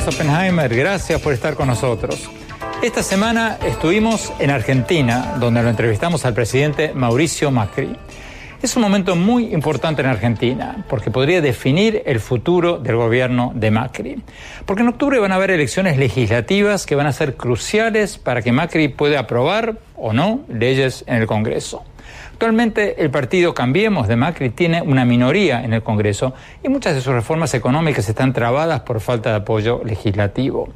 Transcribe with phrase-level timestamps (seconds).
[0.00, 2.30] Andrés Oppenheimer, gracias por estar con nosotros.
[2.82, 7.94] Esta semana estuvimos en Argentina, donde lo entrevistamos al presidente Mauricio Macri.
[8.62, 13.70] Es un momento muy importante en Argentina, porque podría definir el futuro del gobierno de
[13.70, 14.22] Macri.
[14.64, 18.52] Porque en octubre van a haber elecciones legislativas que van a ser cruciales para que
[18.52, 21.84] Macri pueda aprobar o no leyes en el Congreso.
[22.40, 26.32] Actualmente el partido Cambiemos de Macri tiene una minoría en el Congreso
[26.64, 30.70] y muchas de sus reformas económicas están trabadas por falta de apoyo legislativo.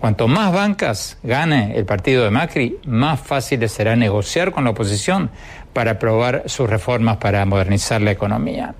[0.00, 5.30] Cuanto más bancas gane el partido de Macri, más fácil será negociar con la oposición
[5.72, 8.74] para aprobar sus reformas para modernizar la economía.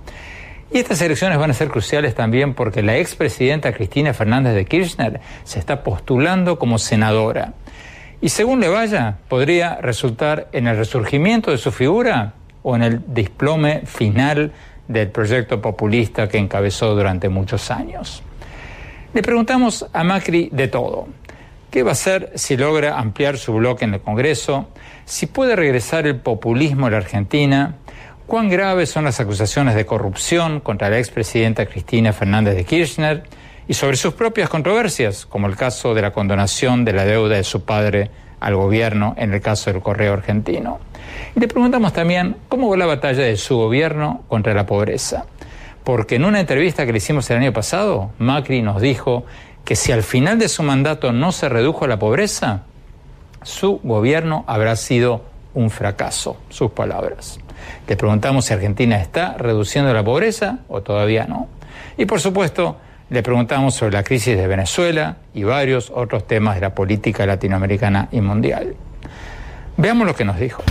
[0.72, 5.20] Y estas elecciones van a ser cruciales también porque la expresidenta Cristina Fernández de Kirchner
[5.44, 7.52] se está postulando como senadora.
[8.24, 13.02] Y según le vaya, podría resultar en el resurgimiento de su figura o en el
[13.06, 14.50] desplome final
[14.88, 18.22] del proyecto populista que encabezó durante muchos años.
[19.12, 21.06] Le preguntamos a Macri de todo.
[21.70, 24.70] ¿Qué va a hacer si logra ampliar su bloque en el Congreso?
[25.05, 27.75] ¿Si puede regresar el populismo a la Argentina?
[28.27, 33.25] ¿Cuán graves son las acusaciones de corrupción contra la expresidenta Cristina Fernández de Kirchner?
[33.68, 37.44] Y sobre sus propias controversias, como el caso de la condonación de la deuda de
[37.44, 40.78] su padre al gobierno en el caso del correo argentino.
[41.34, 45.24] Y le preguntamos también cómo va la batalla de su gobierno contra la pobreza.
[45.82, 49.24] Porque en una entrevista que le hicimos el año pasado, Macri nos dijo
[49.64, 52.62] que si al final de su mandato no se redujo la pobreza,
[53.42, 55.22] su gobierno habrá sido
[55.54, 57.38] un fracaso, sus palabras.
[57.86, 61.48] Le preguntamos si Argentina está reduciendo la pobreza o todavía no.
[61.96, 62.76] Y por supuesto,
[63.14, 68.08] le preguntamos sobre la crisis de Venezuela y varios otros temas de la política latinoamericana
[68.10, 68.74] y mundial.
[69.76, 70.64] Veamos lo que nos dijo.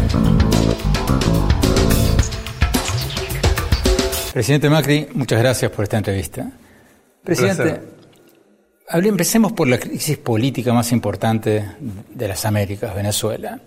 [4.33, 6.51] Presidente Macri, muchas gracias por esta entrevista.
[7.23, 7.79] Presidente,
[8.91, 13.57] empecemos por la crisis política más importante de las Américas, Venezuela.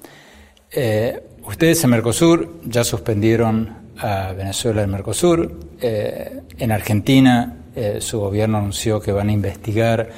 [0.70, 5.60] Eh, ustedes en Mercosur ya suspendieron a Venezuela del Mercosur.
[5.81, 10.09] Eh, en Argentina eh, su gobierno anunció que van a investigar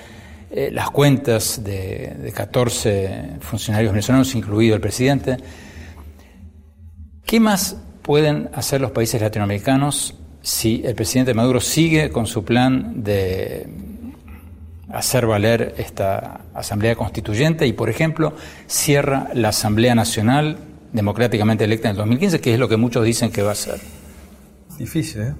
[0.50, 5.36] eh, las cuentas de, de, 14 funcionarios venezolanos, incluido el presidente.
[7.26, 13.02] ¿Qué más pueden hacer los países latinoamericanos si el presidente Maduro sigue con su plan
[13.02, 13.66] de
[14.90, 18.34] hacer valer esta Asamblea Constituyente y, por ejemplo,
[18.66, 20.58] cierra la Asamblea Nacional
[20.92, 23.78] democráticamente electa en el 2015, que es lo que muchos dicen que va a ser?
[24.78, 25.34] Difícil, ¿eh?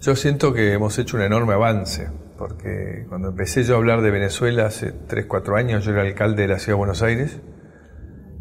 [0.00, 4.10] Yo siento que hemos hecho un enorme avance, porque cuando empecé yo a hablar de
[4.10, 7.38] Venezuela hace 3, 4 años, yo era alcalde de la Ciudad de Buenos Aires,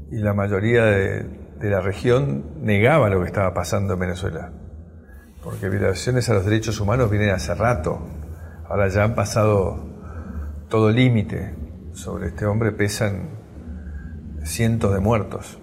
[0.09, 1.25] y la mayoría de,
[1.59, 4.53] la región negaba lo que estaba pasando en Venezuela,
[5.43, 8.07] porque violaciones a los derechos humanos vienen hace rato,
[8.69, 9.85] ahora ya han pasado
[10.69, 11.57] todo límite,
[11.91, 13.31] sobre este hombre pesan
[14.45, 15.59] cientos de muertos,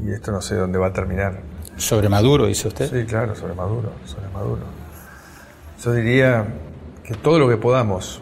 [0.00, 1.47] y esto no sé dónde va a terminar.
[1.78, 2.90] ¿Sobre Maduro, dice usted?
[2.90, 4.62] Sí, claro, sobre Maduro, sobre Maduro.
[5.80, 6.44] Yo diría
[7.04, 8.20] que todo lo que podamos,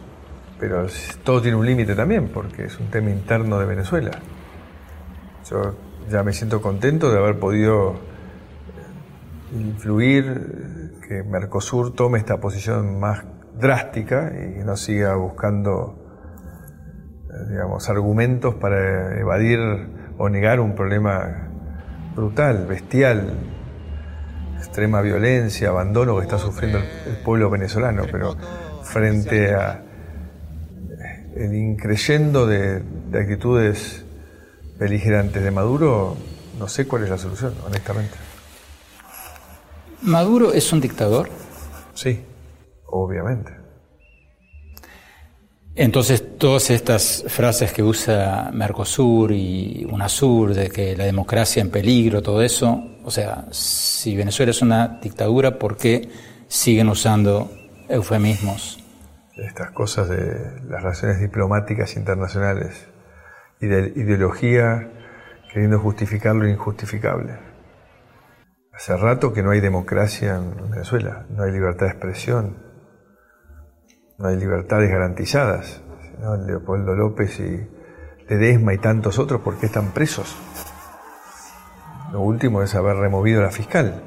[0.61, 0.87] pero
[1.25, 4.11] todo tiene un límite también, porque es un tema interno de Venezuela.
[5.51, 5.75] Yo
[6.11, 13.25] ya me siento contento de haber podido eh, influir, que Mercosur tome esta posición más
[13.59, 15.97] drástica y no siga buscando,
[17.31, 19.59] eh, digamos, argumentos para evadir
[20.19, 21.46] o negar un problema
[22.17, 23.35] brutal, bestial,
[24.59, 28.37] extrema violencia, abandono que está sufriendo el, pueblo venezolano, pero
[28.83, 29.83] frente a
[31.37, 34.07] el increyendo de, de actitudes
[34.79, 36.17] beligerantes de Maduro,
[36.59, 38.17] no sé cuál es la solución, honestamente.
[40.03, 41.29] ¿Maduro es un dictador?
[41.95, 42.25] Sí,
[42.87, 43.56] obviamente.
[45.79, 52.23] Entonces, todas estas frases que usa Mercosur y UNASUR de que la democracia en peligro,
[52.23, 56.09] todo eso, o sea, si Venezuela es una dictadura, ¿por qué
[56.49, 57.51] siguen usando
[57.91, 58.83] eufemismos?
[59.37, 62.87] Estas cosas de las relaciones diplomáticas internacionales
[63.61, 64.91] y de ideología
[65.53, 67.35] queriendo justificar lo injustificable.
[68.73, 72.66] Hace rato que no hay democracia en Venezuela, no hay libertad de expresión,
[74.19, 75.83] no hay libertades garantizadas.
[76.47, 77.69] Leopoldo López y
[78.29, 80.37] Ledesma y tantos otros, ¿por qué están presos?
[82.13, 84.03] Lo último es haber removido a la fiscal,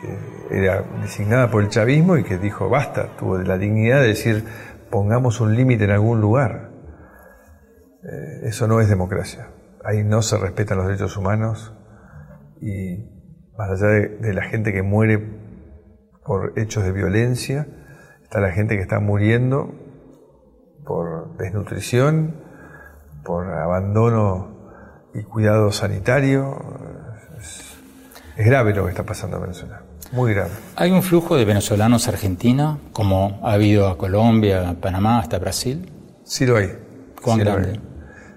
[0.00, 4.44] que era designada por el chavismo y que dijo basta, tuvo la dignidad de decir
[4.90, 6.70] pongamos un límite en algún lugar.
[8.02, 9.48] Eh, eso no es democracia.
[9.84, 11.74] Ahí no se respetan los derechos humanos
[12.60, 13.10] y
[13.58, 15.18] más allá de la gente que muere
[16.24, 17.66] por hechos de violencia,
[18.24, 19.72] está la gente que está muriendo
[20.84, 22.36] por desnutrición,
[23.24, 24.54] por abandono
[25.14, 26.58] y cuidado sanitario.
[27.38, 27.78] Es,
[28.36, 29.82] es grave lo que está pasando en Venezuela,
[30.12, 30.50] muy grave.
[30.76, 35.90] ¿Hay un flujo de venezolanos a Argentina, como ha habido a Colombia, Panamá, hasta Brasil?
[36.24, 36.70] Sí lo hay.
[37.22, 37.68] ¿Cuán Sí grande?
[37.70, 37.80] hay.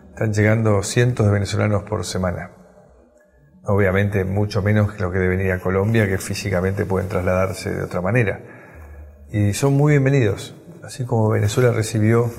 [0.09, 2.51] Están llegando cientos de venezolanos por semana.
[3.65, 7.83] Obviamente mucho menos que lo que debe venir a Colombia, que físicamente pueden trasladarse de
[7.83, 8.39] otra manera.
[9.31, 10.55] Y son muy bienvenidos.
[10.83, 12.31] Así como Venezuela recibió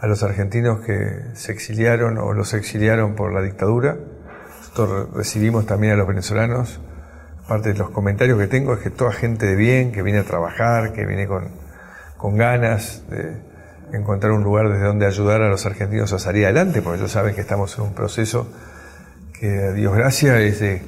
[0.00, 3.96] a los argentinos que se exiliaron o los exiliaron por la dictadura,
[4.60, 6.80] nosotros re- recibimos también a los venezolanos.
[7.48, 10.24] Parte de los comentarios que tengo es que toda gente de bien, que viene a
[10.24, 11.48] trabajar, que viene con,
[12.16, 13.34] con ganas de
[13.92, 17.34] encontrar un lugar desde donde ayudar a los argentinos a salir adelante, porque ellos saben
[17.34, 18.46] que estamos en un proceso
[19.36, 20.82] que a Dios gracias es de,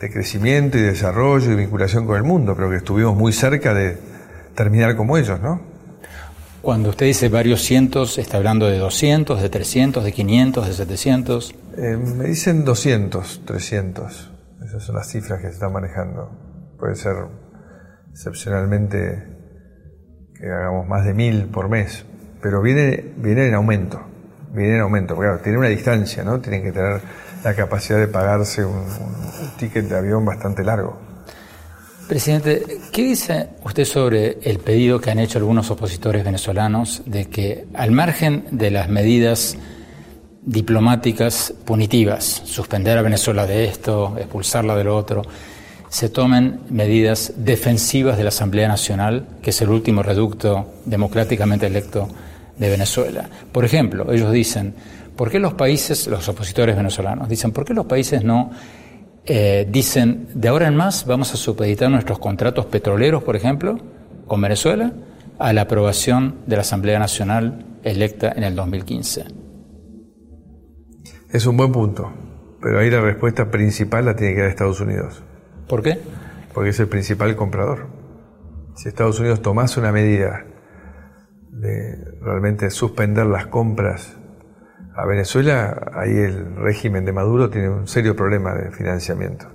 [0.00, 4.13] de crecimiento y desarrollo y vinculación con el mundo, pero que estuvimos muy cerca de
[4.54, 5.60] terminar como ellos, ¿no?
[6.62, 11.54] Cuando usted dice varios cientos, ¿está hablando de 200, de 300, de 500, de 700?
[11.76, 14.32] Eh, me dicen 200, 300,
[14.64, 16.30] esas son las cifras que se están manejando.
[16.78, 17.16] Puede ser
[18.10, 19.24] excepcionalmente
[20.38, 22.04] que hagamos más de mil por mes,
[22.40, 24.00] pero viene, viene en aumento,
[24.52, 26.40] viene en aumento, porque claro, tiene una distancia, ¿no?
[26.40, 27.00] Tienen que tener
[27.44, 28.84] la capacidad de pagarse un, un-
[29.42, 30.98] un ticket de avión bastante largo.
[32.08, 32.62] Presidente,
[32.92, 37.92] ¿qué dice usted sobre el pedido que han hecho algunos opositores venezolanos de que, al
[37.92, 39.56] margen de las medidas
[40.42, 45.22] diplomáticas punitivas, suspender a Venezuela de esto, expulsarla de lo otro,
[45.88, 52.08] se tomen medidas defensivas de la Asamblea Nacional, que es el último reducto democráticamente electo
[52.58, 53.30] de Venezuela?
[53.50, 54.74] Por ejemplo, ellos dicen,
[55.16, 58.50] ¿por qué los países, los opositores venezolanos, dicen, ¿por qué los países no
[59.26, 63.78] eh, dicen, de ahora en más vamos a supeditar nuestros contratos petroleros, por ejemplo,
[64.26, 64.92] con Venezuela,
[65.38, 69.24] a la aprobación de la Asamblea Nacional electa en el 2015.
[71.30, 72.12] Es un buen punto,
[72.60, 75.22] pero ahí la respuesta principal la tiene que dar Estados Unidos,
[75.68, 75.98] ¿Por qué?
[76.52, 77.88] porque es el principal comprador.
[78.76, 80.44] Si Estados Unidos tomase una medida
[81.50, 84.16] de realmente suspender las compras
[84.96, 89.46] a Venezuela, ahí el régimen de Maduro tiene un serio problema de financiamiento,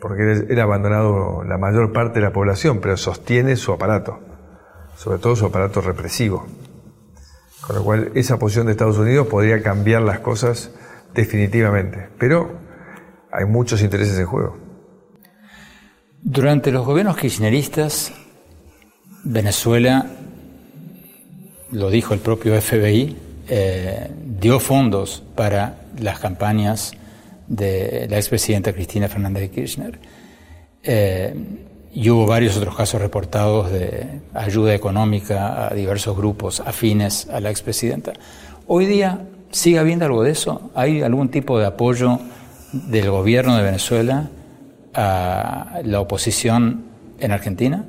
[0.00, 4.20] porque él, ha abandonado la mayor parte de la población, pero sostiene su aparato,
[4.96, 6.46] sobre todo su aparato represivo.
[7.62, 10.72] Con lo cual, esa posición de Estados Unidos podría cambiar las cosas
[11.14, 12.08] definitivamente.
[12.18, 12.58] Pero
[13.30, 14.58] hay muchos intereses en juego.
[16.20, 18.12] Durante los gobiernos kirchneristas,
[19.24, 20.06] Venezuela,
[21.70, 23.16] lo dijo el propio FBI,
[23.48, 24.08] eh,
[24.40, 26.92] dio fondos para las campañas
[27.46, 29.98] de la expresidenta Cristina Fernández de Kirchner.
[30.82, 31.34] Eh,
[31.94, 37.50] y hubo varios otros casos reportados de ayuda económica a diversos grupos afines a la
[37.50, 38.14] expresidenta.
[38.66, 40.70] Hoy día, ¿sigue habiendo algo de eso?
[40.74, 42.18] ¿Hay algún tipo de apoyo
[42.72, 44.30] del gobierno de Venezuela
[44.94, 46.84] a la oposición
[47.20, 47.84] en Argentina?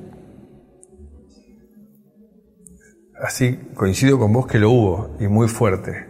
[3.24, 6.08] Así coincido con vos que lo hubo y muy fuerte.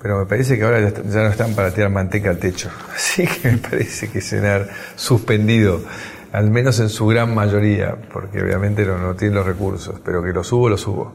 [0.00, 2.70] Pero me parece que ahora ya, no están para tirar manteca al techo.
[2.94, 5.82] Así que me parece que se han suspendido,
[6.30, 10.32] al menos en su gran mayoría, porque obviamente no, no tienen los recursos, pero que
[10.32, 11.12] los hubo, los hubo.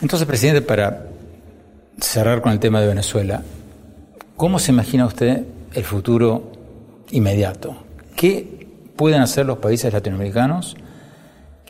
[0.00, 1.08] Entonces, presidente, para
[2.00, 3.42] cerrar con el tema de Venezuela,
[4.36, 5.42] ¿cómo se imagina usted
[5.74, 6.52] el futuro
[7.10, 7.76] inmediato?
[8.14, 10.76] ¿Qué pueden hacer los países latinoamericanos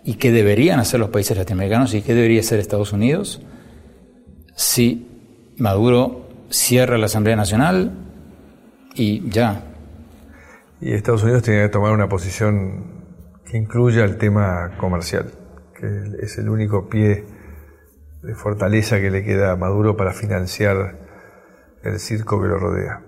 [0.04, 3.42] y qué deberían hacer los países latinoamericanos y qué debería hacer Estados Unidos
[4.54, 7.92] si Maduro cierra la Asamblea Nacional
[8.94, 9.64] y ya?
[10.80, 13.04] Y Estados Unidos tiene que tomar una posición
[13.44, 15.32] que incluya el tema comercial,
[15.78, 15.86] que
[16.22, 17.24] es el único pie
[18.22, 20.98] de fortaleza que le queda a Maduro para financiar
[21.82, 23.02] el circo que lo rodea.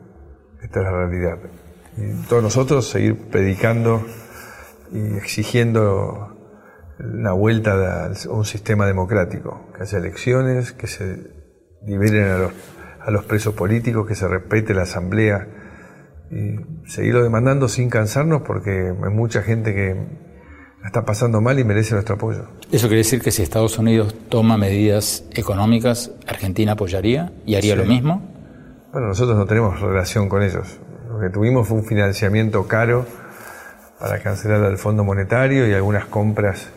[0.62, 1.38] Esta es la realidad.
[1.96, 4.04] Y todos nosotros seguir predicando
[4.92, 6.39] y exigiendo
[7.02, 11.18] una vuelta a un sistema democrático, que haya elecciones, que se
[11.86, 12.52] liberen a los,
[13.04, 15.46] a los presos políticos, que se respete la asamblea
[16.30, 16.56] y
[16.88, 19.94] seguirlo demandando sin cansarnos porque hay mucha gente que
[20.80, 22.44] la está pasando mal y merece nuestro apoyo.
[22.70, 27.78] ¿Eso quiere decir que si Estados Unidos toma medidas económicas, Argentina apoyaría y haría Sí.
[27.80, 28.22] lo mismo?
[28.92, 30.78] Bueno, nosotros no tenemos relación con ellos.
[31.08, 33.06] Lo que tuvimos fue un financiamiento caro
[33.98, 36.70] para cancelar al Fondo Monetario y algunas compras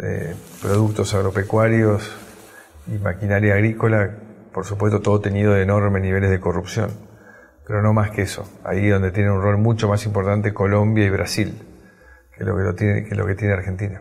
[0.00, 2.08] eh, productos agropecuarios
[2.86, 4.10] y maquinaria agrícola,
[4.52, 6.92] por supuesto todo tenido de enormes niveles de corrupción,
[7.66, 8.48] pero no más que eso.
[8.64, 11.52] Ahí donde tiene un rol mucho más importante Colombia y Brasil,
[12.36, 14.00] que lo que, lo tiene, que, lo que tiene Argentina.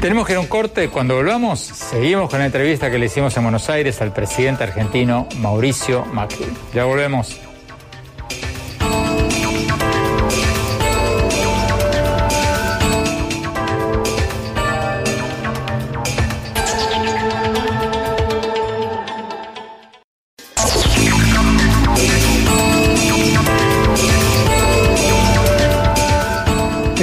[0.00, 0.88] Tenemos que ir a un corte.
[0.88, 5.26] Cuando volvamos, seguimos con la entrevista que le hicimos en Buenos Aires al presidente argentino
[5.38, 6.46] Mauricio Macri.
[6.72, 7.40] Ya volvemos.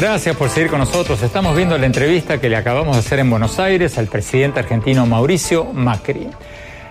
[0.01, 1.21] Gracias por seguir con nosotros.
[1.21, 5.05] Estamos viendo la entrevista que le acabamos de hacer en Buenos Aires al presidente argentino
[5.05, 6.27] Mauricio Macri.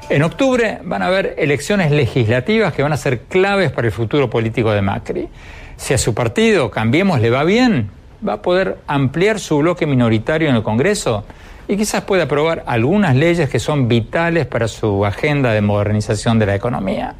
[0.09, 4.31] En octubre van a haber elecciones legislativas que van a ser claves para el futuro
[4.31, 5.29] político de Macri.
[5.77, 7.91] Si a su partido Cambiemos le va bien,
[8.27, 11.25] va a poder ampliar su bloque minoritario en el Congreso
[11.67, 16.47] y quizás pueda aprobar algunas leyes que son vitales para su agenda de modernización de
[16.47, 17.17] la economía.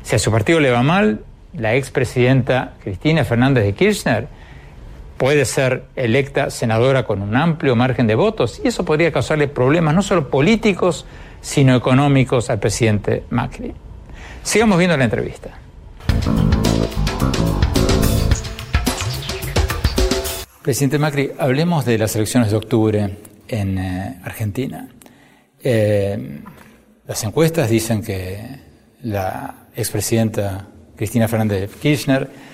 [0.00, 1.20] Si a su partido le va mal,
[1.52, 4.39] la expresidenta Cristina Fernández de Kirchner
[5.20, 9.94] puede ser electa senadora con un amplio margen de votos y eso podría causarle problemas
[9.94, 11.04] no solo políticos,
[11.42, 13.74] sino económicos al presidente Macri.
[14.42, 15.50] Sigamos viendo la entrevista.
[20.62, 24.88] Presidente Macri, hablemos de las elecciones de octubre en eh, Argentina.
[25.62, 26.40] Eh,
[27.06, 28.40] las encuestas dicen que
[29.02, 32.50] la expresidenta Cristina Fernández de Kirchner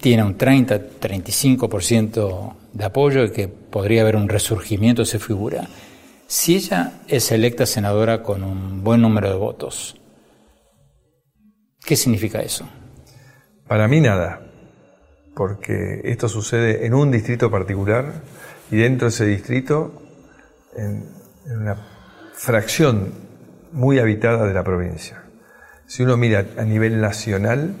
[0.00, 5.66] tiene un 30-35% de apoyo y que podría haber un resurgimiento esa figura.
[6.26, 10.00] Si ella es electa senadora con un buen número de votos,
[11.84, 12.66] ¿qué significa eso?
[13.68, 14.40] Para mí nada,
[15.34, 18.22] porque esto sucede en un distrito particular
[18.70, 20.00] y dentro de ese distrito,
[20.76, 21.04] en,
[21.46, 21.76] en una
[22.32, 23.12] fracción
[23.72, 25.24] muy habitada de la provincia.
[25.86, 27.74] Si uno mira a nivel nacional,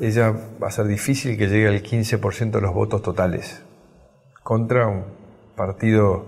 [0.00, 3.62] ella va a ser difícil que llegue al 15% de los votos totales
[4.42, 5.04] contra un
[5.56, 6.26] partido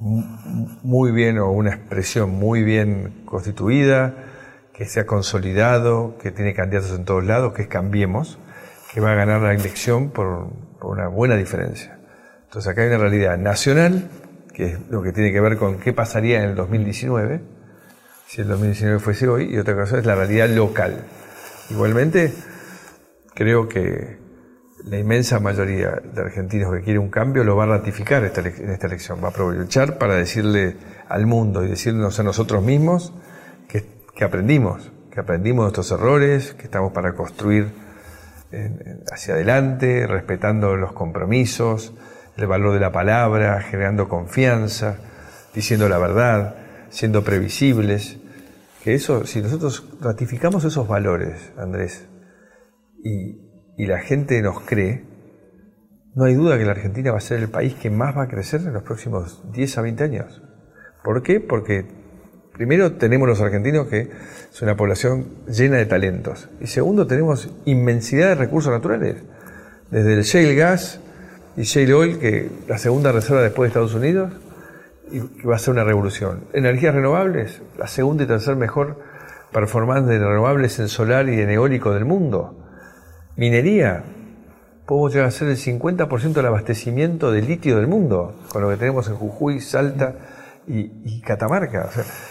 [0.00, 4.14] muy bien o una expresión muy bien constituida,
[4.74, 8.38] que se ha consolidado, que tiene candidatos en todos lados, que es Cambiemos,
[8.92, 10.48] que va a ganar la elección por,
[10.82, 11.98] una buena diferencia.
[12.44, 14.10] Entonces acá hay una realidad nacional,
[14.52, 17.40] que es lo que tiene que ver con qué pasaría en el 2019,
[18.26, 21.04] si el 2019 fuese hoy, y otra cosa es la realidad local.
[21.70, 22.32] Igualmente,
[23.34, 24.18] creo que
[24.84, 28.86] la inmensa mayoría de argentinos que quiere un cambio lo va a ratificar en esta
[28.86, 30.76] elección, va a aprovechar para decirle
[31.08, 33.12] al mundo y decirnos a nosotros mismos
[33.68, 37.70] que, aprendimos, que aprendimos nuestros errores, que estamos para construir
[39.10, 41.94] hacia adelante, respetando los compromisos,
[42.36, 44.96] el valor de la palabra, generando confianza,
[45.54, 46.56] diciendo la verdad,
[46.90, 48.18] siendo previsibles.
[48.84, 52.06] Que eso, si nosotros ratificamos esos valores, Andrés,
[53.02, 53.38] y,
[53.78, 55.04] la gente nos cree,
[56.14, 58.28] no hay duda que la Argentina va a ser el país que más va a
[58.28, 60.42] crecer en los próximos 10 a 20 años.
[61.02, 61.40] ¿Por qué?
[61.40, 61.84] Porque
[62.52, 64.10] primero tenemos los argentinos que
[64.52, 66.48] es una población llena de talentos.
[66.60, 69.16] Y segundo, tenemos inmensidad de recursos naturales.
[69.90, 71.00] Desde el shale gas
[71.56, 74.32] y shale oil, que la segunda reserva después de Estados Unidos,
[75.10, 76.44] y que va a ser una revolución.
[76.52, 78.98] Energías renovables, la segunda y tercera mejor
[79.52, 82.62] performance de renovables en solar y en eólico del mundo.
[83.36, 84.04] Minería,
[84.86, 88.76] podemos llegar a ser el 50% del abastecimiento de litio del mundo, con lo que
[88.76, 90.14] tenemos en Jujuy, Salta
[90.66, 91.90] y, Catamarca.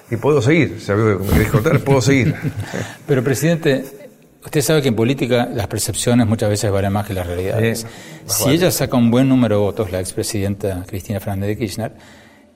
[0.10, 2.36] y puedo seguir, sabes que me querés contar, puedo seguir.
[3.08, 3.84] Pero, presidente,
[4.44, 7.86] usted sabe que en política las percepciones muchas veces valen más que las realidades.
[8.26, 11.94] si ella saca un buen número de votos, la expresidenta Cristina Fernández de Kirchner,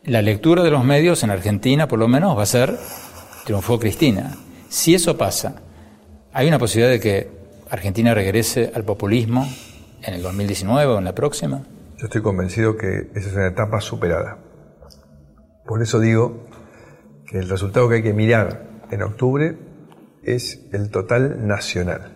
[0.04, 2.78] la lectura de los medios en Argentina, por lo menos, va a ser
[3.44, 4.38] triunfó Cristina.
[4.70, 5.56] Si eso pasa,
[6.32, 9.48] hay una posibilidad de que Argentina regrese al populismo
[10.04, 11.64] en el 2019 o en la próxima?
[11.98, 14.38] Yo estoy convencido que esa es una etapa superada.
[15.66, 16.46] Por eso digo
[17.26, 19.58] que el resultado que hay que mirar en octubre
[20.24, 22.16] es el total nacional.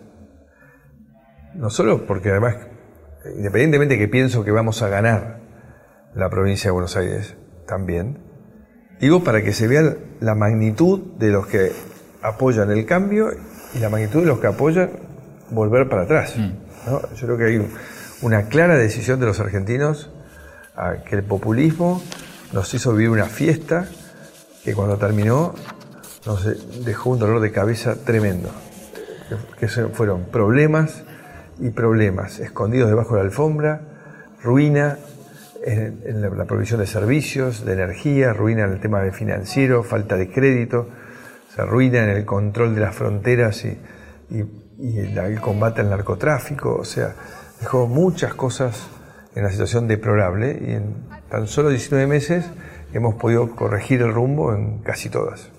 [1.54, 2.56] No solo porque además,
[3.36, 5.40] independientemente de que pienso que vamos a ganar
[6.14, 8.18] la provincia de Buenos Aires también,
[9.00, 11.72] digo para que se vea la magnitud de los que
[12.22, 13.30] apoyan el cambio
[13.74, 15.09] y la magnitud de los que apoyan
[15.50, 16.36] volver para atrás.
[16.36, 16.50] Mm.
[17.16, 17.68] Yo creo que hay
[18.22, 20.10] una clara decisión de los argentinos
[20.76, 22.02] a que el populismo
[22.52, 23.88] nos hizo vivir una fiesta
[24.64, 25.54] que cuando terminó
[26.26, 28.50] nos dejó un dolor de cabeza tremendo.
[29.58, 31.04] Que fueron problemas
[31.60, 33.80] y problemas escondidos debajo de la alfombra,
[34.42, 34.98] ruina
[35.64, 40.88] en, la, provisión de servicios, de energía, ruina en el tema financiero, falta de crédito,
[41.54, 43.78] se ruina en el control de las fronteras y
[44.30, 44.44] y
[44.80, 47.14] el, combate al narcotráfico, o sea,
[47.60, 48.86] dejó muchas cosas
[49.34, 50.94] en una situación deplorable y en
[51.28, 52.46] tan solo 19 meses
[52.92, 55.50] hemos podido corregir el rumbo en casi todas.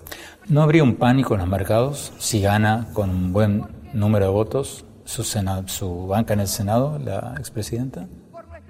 [0.48, 4.84] ¿No habría un pánico en los mercados si gana con un buen número de votos
[5.04, 8.08] su, su banca en el Senado, la expresidenta?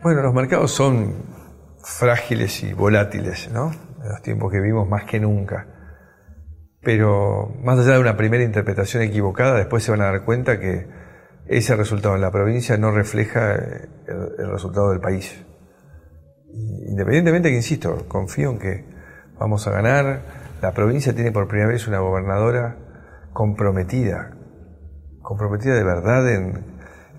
[0.02, 1.14] Bueno, los mercados son
[1.82, 3.72] frágiles y volátiles, ¿no?
[4.02, 5.66] En los tiempos que vivimos más que nunca.
[6.82, 10.86] Pero más allá de una primera interpretación equivocada, después se van a dar cuenta que
[11.46, 13.88] ese resultado en la provincia no refleja el,
[14.38, 15.44] el resultado del país.
[16.88, 18.84] Independientemente que, insisto, confío en que
[19.38, 20.20] vamos a ganar.
[20.60, 22.76] La provincia tiene por primera vez una gobernadora
[23.32, 24.36] comprometida,
[25.22, 26.64] comprometida de verdad en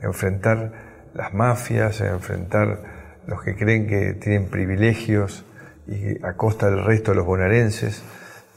[0.02, 0.72] enfrentar
[1.14, 5.46] las mafias, en enfrentar los que creen que tienen privilegios
[5.88, 8.04] y a costa del resto de los bonaerenses.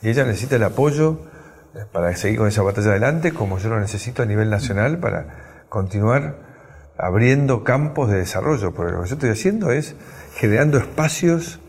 [0.03, 1.21] Y ella necesita el apoyo
[1.75, 5.65] eh, para seguir con esa batalla adelante, como yo lo necesito a nivel nacional para
[5.69, 6.37] continuar
[6.99, 8.75] abriendo campos de desarrollo.
[8.75, 9.95] Porque lo que yo estoy haciendo es
[10.35, 11.61] generando espacios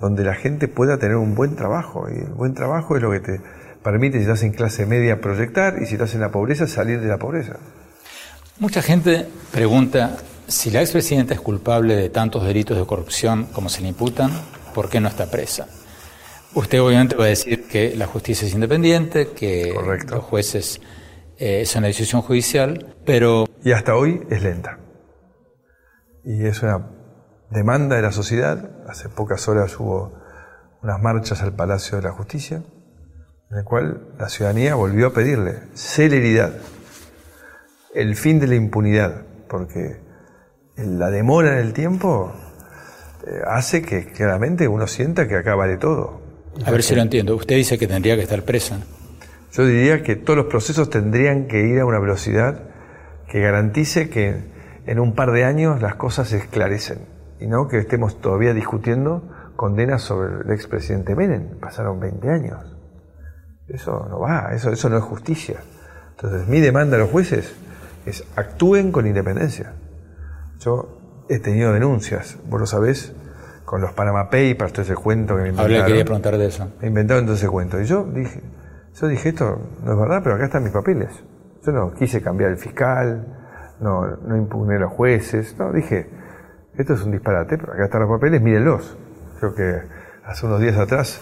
[0.00, 2.06] donde la gente pueda tener un buen trabajo.
[2.08, 3.40] Y el buen trabajo es lo que te
[3.82, 7.08] permite, si estás en clase media, proyectar y si estás en la pobreza, salir de
[7.08, 7.56] la pobreza.
[8.58, 13.82] Mucha gente pregunta si la expresidenta es culpable de tantos delitos de corrupción como se
[13.82, 14.30] le imputan,
[14.74, 15.66] ¿por qué no está presa?
[16.54, 19.72] Usted obviamente va a decir que la justicia es independiente, que
[20.08, 20.80] los jueces
[21.38, 23.46] eh, es una decisión judicial, pero...
[23.62, 24.78] Y hasta hoy es lenta.
[26.24, 26.90] Y es una
[27.50, 28.70] demanda de la sociedad.
[28.88, 30.12] Hace pocas horas hubo
[30.82, 32.62] unas marchas al Palacio de la Justicia,
[33.50, 36.52] en el cual la ciudadanía volvió a pedirle celeridad,
[37.94, 40.00] el fin de la impunidad, porque
[40.76, 42.32] la demora en el tiempo
[43.26, 46.29] eh, hace que claramente uno sienta que acá vale todo.
[46.64, 47.34] A ver si lo entiendo.
[47.36, 48.80] Usted dice que tendría que estar presa.
[49.52, 52.62] Yo diría que todos los procesos tendrían que ir a una velocidad
[53.28, 54.36] que garantice que
[54.86, 56.98] en un par de años las cosas se esclarecen
[57.40, 59.22] y no que estemos todavía discutiendo
[59.56, 61.58] condenas sobre el expresidente Menem.
[61.58, 62.76] Pasaron 20 años.
[63.68, 65.60] Eso no va, eso, eso no es justicia.
[66.10, 67.54] Entonces, mi demanda a los jueces
[68.04, 69.72] es actúen con independencia.
[70.58, 73.14] Yo he tenido denuncias, vos lo sabés,
[73.70, 75.76] con los Panama Papers, todo ese cuento que me inventaron.
[75.76, 76.72] Ahora quería preguntar de eso.
[76.80, 77.80] Me inventaron todo ese cuento.
[77.80, 78.42] Y yo dije,
[79.00, 81.22] yo dije, esto no es verdad, pero acá están mis papeles.
[81.64, 83.24] Yo no quise cambiar el fiscal,
[83.78, 86.10] no, no impugné a los jueces, no, dije,
[86.76, 88.98] esto es un disparate, pero acá están los papeles, mírenlos.
[89.38, 89.82] Creo que
[90.24, 91.20] hace unos días atrás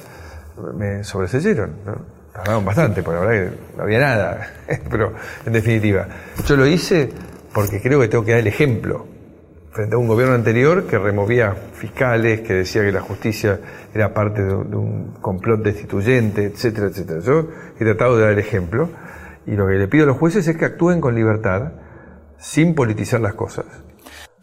[0.74, 1.98] me sobreseyeron, ¿no?
[2.32, 4.46] Tardaron bastante, porque la verdad que no había nada,
[4.90, 5.12] pero
[5.44, 6.08] en definitiva,
[6.46, 7.10] yo lo hice
[7.52, 9.17] porque creo que tengo que dar el ejemplo
[9.70, 13.60] frente a un gobierno anterior que removía fiscales, que decía que la justicia
[13.94, 17.20] era parte de, un complot destituyente, etcétera, etcétera.
[17.20, 18.88] Yo he tratado de dar el ejemplo
[19.46, 21.72] y lo que le pido a los jueces es que actúen con libertad,
[22.38, 23.66] sin politizar las cosas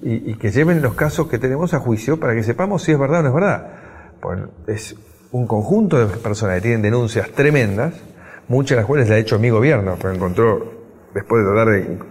[0.02, 3.20] y, que lleven los casos que tenemos a juicio para que sepamos si es verdad
[3.20, 3.72] o no es verdad.
[4.22, 4.96] Pues es
[5.32, 7.94] un conjunto de personas que tienen denuncias tremendas,
[8.48, 10.72] muchas de las cuales la ha hecho mi gobierno, pero encontró,
[11.14, 11.68] después de tratar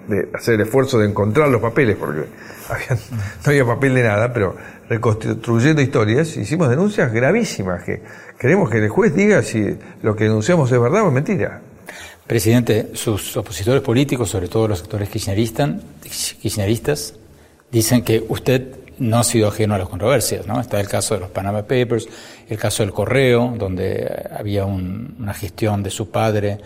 [0.09, 2.25] de, hacer el esfuerzo de encontrar los papeles, porque
[2.71, 4.57] no había papel de nada, pero
[4.89, 8.03] reconstruyendo historias, hicimos denuncias gravísimas, que
[8.39, 11.61] queremos que el juez diga si lo que denunciamos es verdad o es mentira.
[12.27, 17.15] Presidente, sus opositores políticos, sobre todo los sectores kirchneristas,
[17.71, 20.61] dicen que usted no ha sido ajeno a las controversias, ¿no?
[20.61, 22.09] Está el caso de los Panama Papers,
[22.49, 26.59] el caso del correo, donde había una gestión de su padre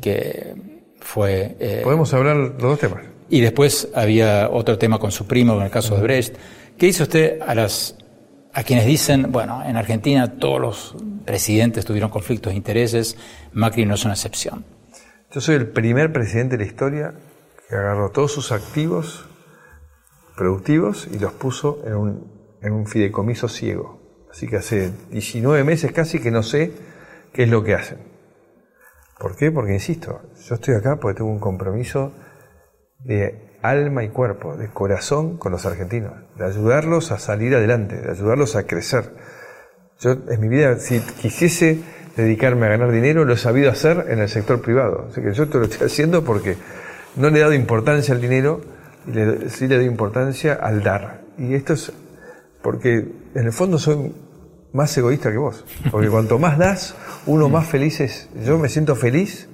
[0.00, 0.54] que
[1.00, 1.56] fue...
[1.58, 3.02] Eh, Podemos hablar los dos temas.
[3.30, 6.34] Y después había otro tema con su primo, en el caso de Brecht.
[6.76, 7.96] ¿Qué dice usted a las
[8.52, 13.16] a quienes dicen, bueno, en Argentina todos los presidentes tuvieron conflictos de intereses,
[13.52, 14.64] Macri no es una excepción?
[15.32, 17.14] Yo soy el primer presidente de la historia
[17.68, 19.26] que agarró todos sus activos
[20.36, 24.00] productivos y los puso en un, en un fideicomiso ciego.
[24.32, 26.72] Así que hace 19 meses casi que no sé
[27.32, 27.98] qué es lo que hacen.
[29.20, 29.52] ¿Por qué?
[29.52, 32.12] Porque, insisto, yo estoy acá porque tengo un compromiso
[33.04, 38.10] de alma y cuerpo, de corazón con los argentinos, de ayudarlos a salir adelante, de
[38.10, 39.12] ayudarlos a crecer.
[40.00, 41.78] Yo en mi vida, si quisiese
[42.16, 45.08] dedicarme a ganar dinero, lo he sabido hacer en el sector privado.
[45.10, 46.56] Así que yo esto lo estoy haciendo porque
[47.16, 48.62] no le he dado importancia al dinero,
[49.06, 51.22] y le, sí le doy importancia al dar.
[51.36, 51.92] Y esto es
[52.62, 54.14] porque en el fondo soy
[54.72, 55.64] más egoísta que vos.
[55.90, 56.94] Porque cuanto más das,
[57.26, 58.30] uno más feliz es.
[58.44, 59.49] Yo me siento feliz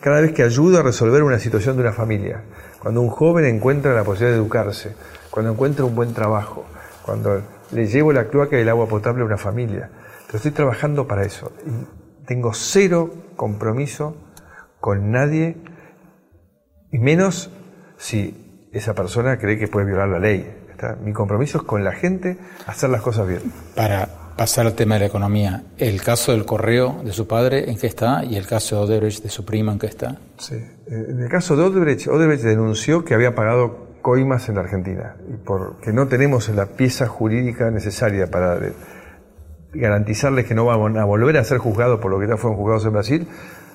[0.00, 2.42] cada vez que ayudo a resolver una situación de una familia.
[2.80, 4.94] Cuando un joven encuentra la posibilidad de educarse,
[5.30, 6.64] cuando encuentra un buen trabajo,
[7.02, 9.90] cuando le llevo la cloaca y el agua potable a una familia.
[10.26, 11.52] Pero estoy trabajando para eso.
[11.66, 14.16] Y tengo cero compromiso
[14.80, 15.56] con nadie,
[16.90, 17.50] y menos
[17.98, 20.56] si esa persona cree que puede violar la ley.
[21.02, 23.52] mi compromiso es con la gente hacer las cosas bien.
[23.76, 24.08] Para
[24.40, 27.86] pasar al tema de la economía, el caso del correo de su padre, ¿en qué
[27.86, 28.24] está?
[28.24, 30.16] Y el caso de Odebrecht de su prima, ¿en qué está?
[30.38, 30.54] Sí,
[30.86, 35.36] en el caso de Odebrecht, Odebrecht denunció que había pagado coimas en la Argentina y
[35.36, 38.58] porque no tenemos la pieza jurídica necesaria para
[39.74, 42.86] garantizarles que no van a volver a ser juzgados por lo que ya fueron juzgados
[42.86, 43.28] en Brasil,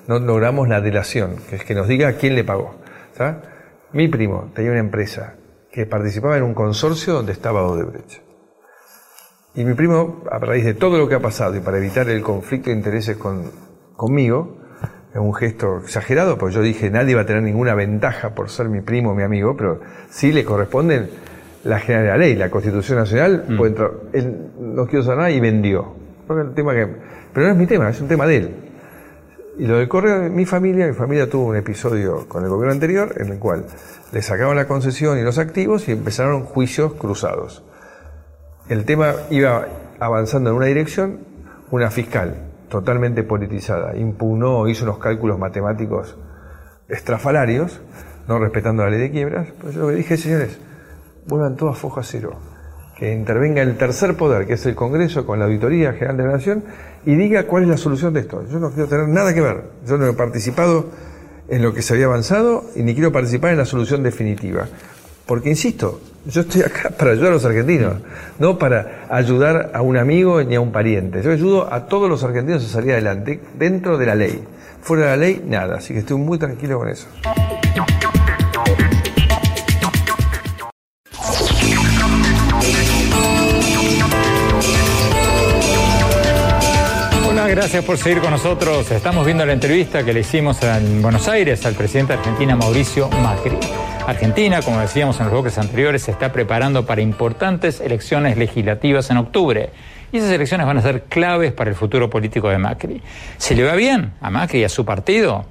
[0.08, 2.74] no logramos la delación, que es que nos diga quién le pagó.
[3.92, 5.34] Mi primo tenía una empresa
[5.70, 8.25] que participaba en un consorcio donde estaba Odebrecht.
[9.56, 12.22] Y mi primo, a raíz de todo lo que ha pasado y para evitar el
[12.22, 13.50] conflicto de intereses con,
[13.96, 14.58] conmigo,
[15.12, 18.68] es un gesto exagerado, porque yo dije nadie va a tener ninguna ventaja por ser
[18.68, 21.08] mi primo o mi amigo, pero sí le corresponden
[21.64, 23.56] la general la ley, la Constitución Nacional, mm.
[23.56, 23.72] pues
[24.12, 25.94] él no quiso saber nada y vendió.
[26.28, 26.86] El tema que,
[27.32, 28.54] pero no es mi tema, es un tema de él.
[29.58, 33.14] Y lo del correo, mi familia, mi familia tuvo un episodio con el gobierno anterior
[33.16, 33.64] en el cual
[34.12, 37.64] le sacaban la concesión y los activos y empezaron juicios cruzados.
[38.68, 39.68] El tema iba
[40.00, 41.20] avanzando en una dirección,
[41.70, 42.34] una fiscal
[42.68, 46.16] totalmente politizada impugnó, hizo unos cálculos matemáticos
[46.88, 47.80] estrafalarios,
[48.26, 49.48] no respetando la ley de quiebras.
[49.60, 50.58] Pues yo que dije, señores,
[51.26, 52.34] vuelvan todos a foja cero.
[52.98, 56.32] Que intervenga el tercer poder, que es el Congreso, con la Auditoría General de la
[56.32, 56.64] Nación,
[57.04, 58.44] y diga cuál es la solución de esto.
[58.50, 59.64] Yo no quiero tener nada que ver.
[59.86, 60.86] Yo no he participado
[61.48, 64.66] en lo que se había avanzado y ni quiero participar en la solución definitiva.
[65.26, 67.94] Porque, insisto, yo estoy acá para ayudar a los argentinos,
[68.38, 71.22] no para ayudar a un amigo ni a un pariente.
[71.22, 74.42] Yo ayudo a todos los argentinos a salir adelante dentro de la ley.
[74.82, 75.76] Fuera de la ley, nada.
[75.76, 77.06] Así que estoy muy tranquilo con eso.
[87.48, 88.90] gracias por seguir con nosotros.
[88.90, 93.08] Estamos viendo la entrevista que le hicimos en Buenos Aires al presidente de Argentina, Mauricio
[93.08, 93.56] Macri.
[94.06, 99.16] Argentina, como decíamos en los bloques anteriores, se está preparando para importantes elecciones legislativas en
[99.16, 99.70] octubre.
[100.12, 103.02] Y esas elecciones van a ser claves para el futuro político de Macri.
[103.36, 105.44] Si le va bien a Macri y a su partido,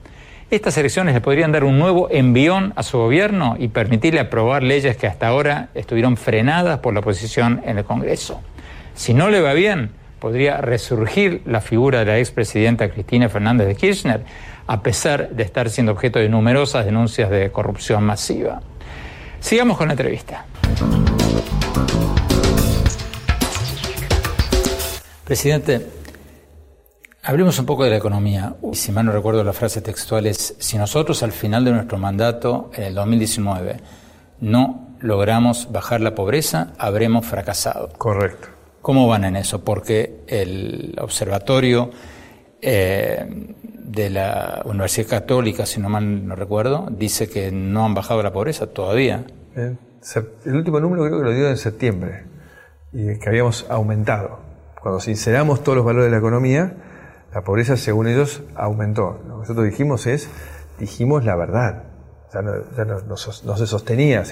[0.50, 4.96] estas elecciones le podrían dar un nuevo envión a su gobierno y permitirle aprobar leyes
[4.96, 8.40] que hasta ahora estuvieron frenadas por la oposición en el Congreso.
[8.94, 13.76] Si no le va bien, podría resurgir la figura de la expresidenta Cristina Fernández de
[13.76, 14.22] Kirchner,
[14.68, 18.62] a pesar de estar siendo objeto de numerosas denuncias de corrupción masiva.
[19.40, 20.46] Sigamos con la entrevista.
[25.24, 25.86] Presidente,
[27.24, 28.56] hablemos un poco de la economía.
[28.74, 32.70] Si mal no recuerdo, la frase textual es, si nosotros al final de nuestro mandato,
[32.74, 33.78] en el 2019,
[34.42, 37.90] no logramos bajar la pobreza, habremos fracasado.
[37.98, 38.50] Correcto.
[38.82, 39.64] ¿Cómo van en eso?
[39.64, 41.90] Porque el observatorio
[42.62, 43.26] eh,
[43.86, 48.34] de la Universidad Católica, si no mal no recuerdo, dice que no han bajado la
[48.34, 49.26] pobreza todavía.
[49.56, 49.78] El,
[50.56, 52.26] último número creo que lo dio en septiembre
[52.92, 54.40] y que habíamos aumentado.
[54.82, 56.74] Cuando sinceramos todos los valores de la economía,
[57.34, 59.20] la pobreza, según ellos, aumentó.
[59.28, 60.30] Lo que nosotros dijimos es,
[60.80, 61.84] dijimos la verdad.
[62.34, 64.24] Ya no, se sostenía.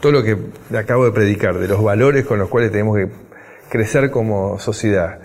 [0.00, 0.36] Todo lo que
[0.76, 3.10] acabo de predicar, de los valores con los cuales tenemos que
[3.68, 5.20] crecer como sociedad,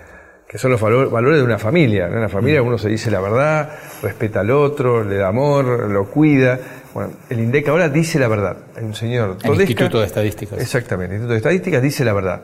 [0.48, 2.08] que son los valores de una familia.
[2.08, 2.68] En una familia mm.
[2.68, 6.60] uno se dice la verdad, respeta al otro, le da amor, lo cuida.
[6.94, 8.58] Bueno, el INDEC ahora dice la verdad.
[8.76, 10.60] Hay un señor El Instituto de Estadísticas.
[10.60, 12.42] Exactamente, el Instituto de Estadísticas dice la verdad.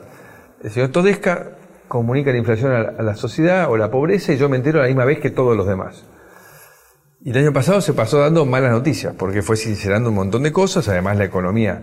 [0.62, 1.50] El señor Todesca
[1.88, 4.88] comunica la inflación a la sociedad o la pobreza y yo me entero a la
[4.88, 6.04] misma vez que todos los demás.
[7.24, 10.52] Y el año pasado se pasó dando malas noticias, porque fue sincerando un montón de
[10.52, 11.82] cosas, además la economía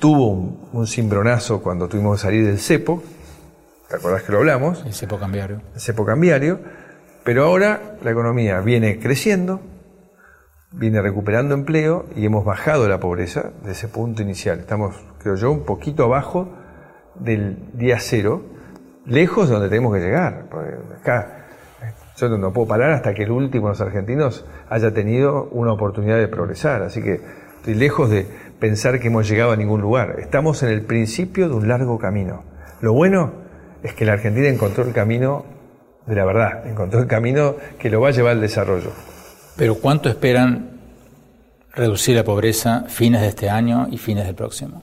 [0.00, 3.02] tuvo un, un cimbronazo cuando tuvimos que salir del cepo,
[3.88, 4.84] ¿Te acordás que lo hablamos?
[4.84, 5.60] El cepo cambiario.
[5.74, 6.60] El cepo cambiario.
[7.22, 9.60] Pero ahora la economía viene creciendo,
[10.72, 14.60] viene recuperando empleo y hemos bajado la pobreza de ese punto inicial.
[14.60, 16.48] Estamos, creo yo, un poquito abajo
[17.14, 18.42] del día cero,
[19.06, 20.46] lejos de donde tenemos que llegar.
[21.00, 21.40] acá
[22.16, 26.18] yo no puedo parar hasta que el último de los argentinos haya tenido una oportunidad
[26.18, 26.82] de progresar.
[26.82, 27.20] Así que
[27.56, 28.26] estoy lejos de
[28.60, 30.16] pensar que hemos llegado a ningún lugar.
[30.20, 32.44] Estamos en el principio de un largo camino.
[32.80, 33.43] Lo bueno
[33.84, 35.44] es que la Argentina encontró el camino
[36.06, 38.90] de la verdad, encontró el camino que lo va a llevar al desarrollo.
[39.56, 40.80] Pero ¿cuánto esperan
[41.74, 44.82] reducir la pobreza fines de este año y fines del próximo?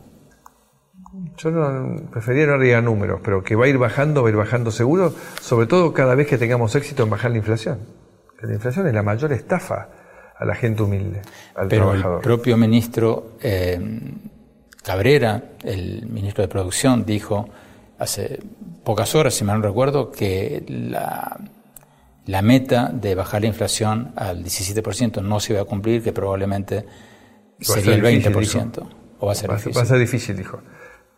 [1.35, 4.37] Yo no, prefería no arriesgar números, pero que va a ir bajando, va a ir
[4.37, 7.79] bajando seguro, sobre todo cada vez que tengamos éxito en bajar la inflación.
[8.39, 9.89] La inflación es la mayor estafa
[10.37, 11.21] a la gente humilde,
[11.55, 13.79] al pero el propio ministro eh,
[14.83, 17.49] Cabrera, el ministro de Producción, dijo
[18.01, 18.39] hace
[18.83, 21.39] pocas horas, si mal no recuerdo, que la,
[22.25, 26.85] la meta de bajar la inflación al 17% no se iba a cumplir, que probablemente
[27.59, 28.89] sería el 20%.
[29.19, 29.77] o va a ser difícil.
[29.77, 30.61] Va a ser difícil, dijo.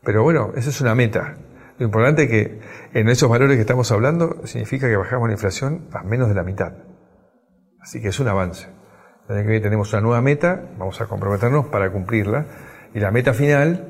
[0.04, 1.38] Pero bueno, esa es una meta.
[1.80, 2.60] Lo importante es que
[3.00, 6.44] en esos valores que estamos hablando significa que bajamos la inflación a menos de la
[6.44, 6.74] mitad.
[7.80, 8.68] Así que es un avance.
[9.30, 12.46] El año que viene tenemos una nueva meta, vamos a comprometernos para cumplirla.
[12.94, 13.88] Y la meta final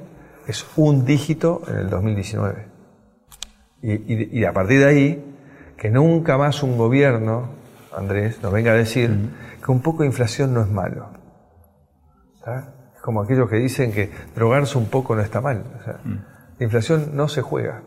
[0.48, 2.73] es un dígito en el 2019.
[3.84, 5.36] Y, y, a partir de ahí,
[5.76, 7.50] que nunca más un gobierno,
[7.96, 9.12] Andrés, nos venga a decir
[9.64, 11.10] que un poco de inflación no es malo.
[12.96, 15.64] Es como aquellos que dicen que drogarse un poco no está mal.
[16.58, 17.84] La inflación no se juega.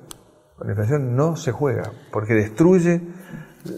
[0.56, 3.00] Con la inflación no se juega, porque destruye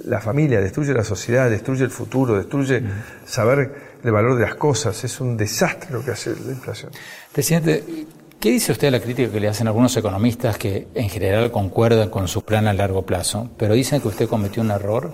[0.04, 2.83] la familia, destruye la sociedad, destruye el futuro, destruye
[3.24, 5.04] saber el valor de las cosas.
[5.04, 6.90] Es un desastre lo que hace la inflación.
[7.33, 8.07] Presidente,
[8.40, 12.09] ¿qué dice usted a la crítica que le hacen algunos economistas que en general concuerdan
[12.09, 15.12] con su plan a largo plazo, pero dicen que usted cometió un error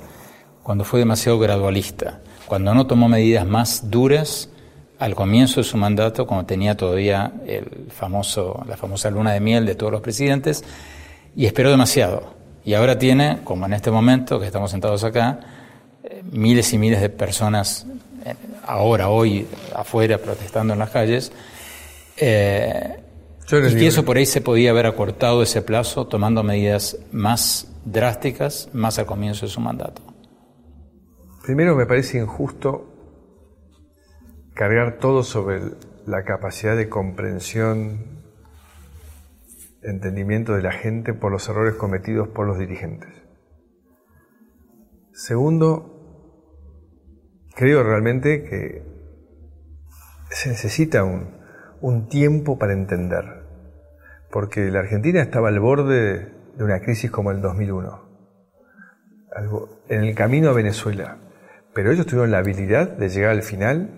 [0.62, 4.50] cuando fue demasiado gradualista, cuando no tomó medidas más duras
[4.98, 9.66] al comienzo de su mandato, cuando tenía todavía el famoso, la famosa luna de miel
[9.66, 10.64] de todos los presidentes,
[11.36, 12.34] y esperó demasiado.
[12.64, 15.40] Y ahora tiene, como en este momento que estamos sentados acá,
[16.02, 17.86] eh, miles y miles de personas
[18.24, 18.34] eh,
[18.66, 21.32] ahora, hoy, afuera, protestando en las calles,
[22.16, 23.03] eh,
[23.46, 28.70] y que eso por ahí se podía haber acortado ese plazo tomando medidas más drásticas
[28.72, 30.02] más al comienzo de su mandato.
[31.44, 32.90] Primero me parece injusto
[34.54, 35.60] cargar todo sobre
[36.06, 38.22] la capacidad de comprensión,
[39.82, 43.10] entendimiento de la gente por los errores cometidos por los dirigentes.
[45.12, 45.90] Segundo,
[47.54, 48.82] creo realmente que
[50.30, 51.43] se necesita un,
[52.08, 53.24] tiempo para entender,
[54.30, 58.02] porque la Argentina estaba al borde de una crisis como el 2001,
[59.88, 61.18] en el camino a Venezuela,
[61.74, 63.90] pero ellos tuvieron la habilidad de llegar al final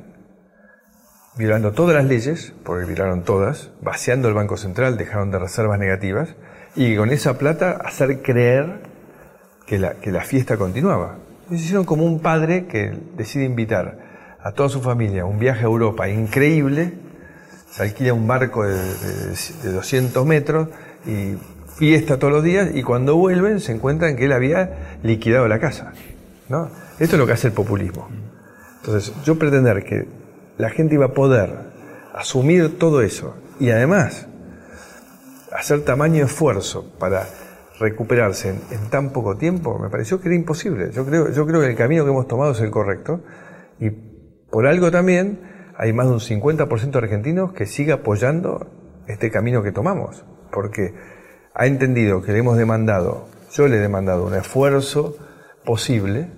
[1.37, 6.35] violando todas las leyes, porque violaron todas, vaciando el Banco Central, dejaron de reservas negativas,
[6.75, 8.81] y con esa plata hacer creer
[9.67, 11.19] que la, que la fiesta continuaba.
[11.49, 13.99] Se hicieron como un padre que decide invitar
[14.43, 16.95] a toda su familia a un viaje a Europa increíble,
[17.77, 20.69] se alquila un barco de, de, 200 metros
[21.07, 21.35] y
[21.77, 25.93] fiesta todos los días y cuando vuelven se encuentran que él había liquidado la casa.
[26.49, 26.71] ¿no?
[26.99, 28.09] Esto es lo que hace el populismo.
[28.81, 30.09] Entonces, yo pretender que
[30.57, 31.53] la gente iba a poder
[32.15, 34.27] asumir todo eso y además
[35.53, 37.27] hacer tamaño esfuerzo para
[37.79, 40.93] recuperarse en, tan poco tiempo, me pareció que era imposible.
[40.93, 43.21] Yo creo, yo creo que el camino que hemos tomado es el correcto
[43.79, 48.71] y por algo también hay más de un 50% de argentinos que sigue apoyando
[49.07, 50.95] este camino que tomamos, porque
[51.55, 55.17] ha entendido que le hemos demandado, yo le he demandado un esfuerzo
[55.65, 56.29] posible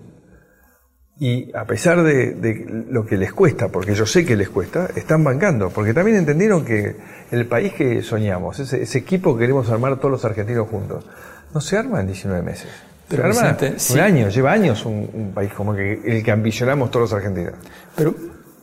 [1.20, 5.24] y a pesar de, lo que les cuesta, porque yo sé que les cuesta, están
[5.24, 6.96] bancando, porque también entendieron que
[7.32, 11.04] el país que soñamos, ese, equipo que queremos armar todos los argentinos juntos,
[11.52, 12.70] no se arma en 19 meses.
[13.08, 13.56] se arma
[13.90, 17.54] un año, lleva años un, país como que el que ambicionamos todos los argentinos.
[17.96, 18.14] Pero,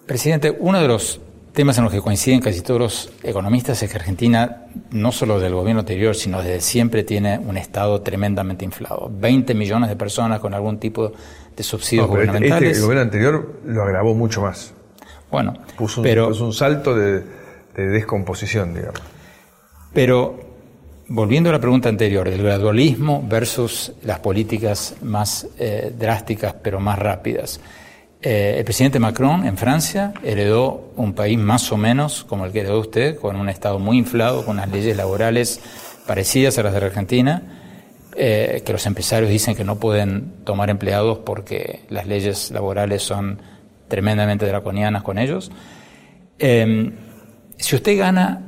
[0.05, 1.19] presidente, uno de los
[1.55, 5.53] temas en los que coinciden casi todos los economistas es que Argentina, no solo del
[5.53, 9.09] gobierno anterior, sino desde siempre tiene un Estado tremendamente inflado.
[9.11, 11.13] 20 millones de personas con algún tipo
[11.55, 12.69] de subsidios este, gubernamentales.
[12.71, 14.73] Este, el gobierno anterior lo agravó mucho más.
[15.31, 17.23] Bueno, puso un, pero, un salto de,
[17.75, 19.01] descomposición, digamos.
[19.93, 20.39] Pero
[21.07, 26.99] volviendo a la pregunta anterior, el gradualismo versus las políticas más eh, drásticas pero más
[26.99, 27.61] rápidas.
[28.27, 32.61] Eh, el presidente Macron en Francia heredó un país más o menos como el que
[32.61, 35.61] heredó usted, con un Estado muy inflado, con unas leyes laborales
[36.07, 37.43] parecidas a las de la Argentina,
[38.17, 43.39] eh, que los empresarios dicen que no pueden tomar empleados porque las leyes laborales son
[43.87, 45.51] tremendamente draconianas con ellos.
[46.39, 46.93] Em,
[47.57, 48.41] si usted gana,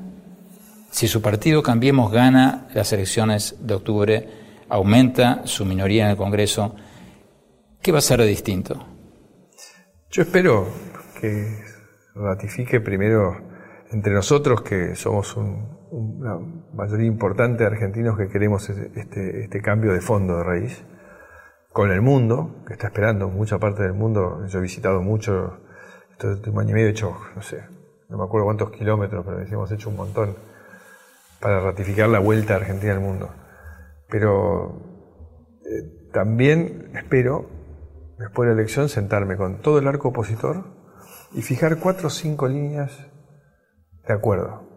[0.90, 4.28] si su partido Cambiemos gana las elecciones de octubre,
[4.70, 6.76] aumenta su minoría en el Congreso,
[7.80, 8.97] ¿qué va a ser de distinto?
[10.10, 10.68] Yo espero
[11.20, 11.64] que
[12.16, 13.38] ratifique primero
[13.92, 16.38] entre nosotros que somos un, una
[16.74, 20.84] mayoría importante de argentinos que queremos este, este cambio de fondo de raíz,
[21.72, 25.60] con el mundo, que está esperando, mucha parte del mundo, yo he visitado mucho,
[26.12, 27.64] este último año y medio he hecho, no sé,
[28.10, 30.36] no me acuerdo cuántos kilómetros, pero hemos hecho un montón
[31.40, 33.30] para ratificar la vuelta de Argentina al mundo.
[34.10, 34.82] Pero
[35.66, 37.57] eh, también espero,
[38.18, 40.66] después de la elección, sentarme con todo el arco opositor
[41.34, 43.08] y fijar cuatro o cinco líneas
[44.08, 44.68] de acuerdo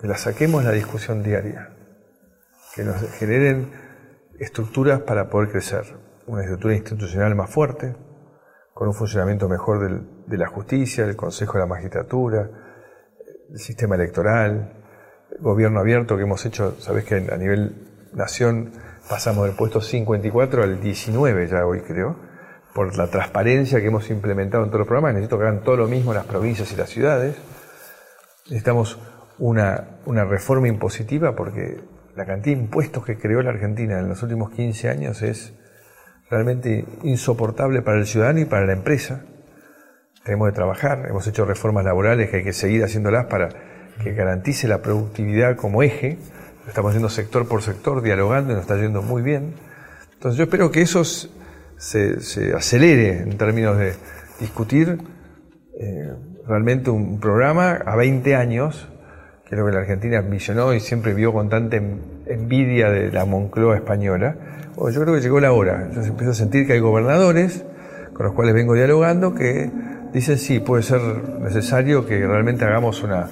[0.00, 1.76] que la saquemos la discusión diaria,
[2.74, 3.70] que nos generen
[4.38, 5.84] estructuras para poder crecer,
[6.26, 7.94] una estructura institucional más fuerte,
[8.72, 12.48] con un funcionamiento mejor de la justicia, del Consejo de la Magistratura,
[13.50, 14.72] el sistema electoral,
[15.38, 18.72] gobierno abierto que hemos hecho, sabes que a nivel nación
[19.08, 22.16] pasamos del puesto 54 al 19 ya hoy creo,
[22.80, 25.86] por la transparencia que hemos implementado en todos los programas, necesito que hagan todo lo
[25.86, 27.36] mismo las provincias y las ciudades.
[28.46, 28.98] Necesitamos
[29.38, 31.78] una, una reforma impositiva porque
[32.16, 35.52] la cantidad de impuestos que creó la Argentina en los últimos 15 años es
[36.30, 39.26] realmente insoportable para el ciudadano y para la empresa.
[40.24, 43.50] Tenemos que trabajar, hemos hecho reformas laborales que hay que seguir haciéndolas para
[44.02, 46.16] que garantice la productividad como eje.
[46.62, 49.52] Lo estamos haciendo sector por sector, dialogando y nos está yendo muy bien.
[50.14, 51.02] Entonces yo espero que eso
[51.80, 53.94] se, acelere en términos de
[54.38, 54.98] discutir
[55.78, 56.12] eh,
[56.46, 58.88] realmente un programa a 20 años,
[59.44, 61.76] que es lo que la Argentina visionó y siempre vio con tanta
[62.26, 64.36] envidia de la Moncloa española.
[64.76, 65.88] yo creo que llegó la hora.
[65.92, 67.64] Yo empiezo a sentir que hay gobernadores
[68.12, 69.70] con los cuales vengo dialogando que
[70.12, 71.00] dicen sí, puede ser
[71.40, 73.28] necesario que realmente hagamos una,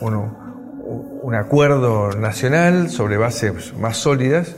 [0.00, 4.54] un, acuerdo nacional sobre bases más sólidas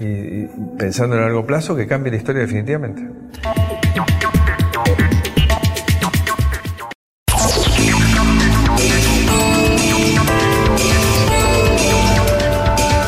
[0.00, 0.46] y,
[0.78, 3.02] pensando en a largo plazo que cambie la historia definitivamente.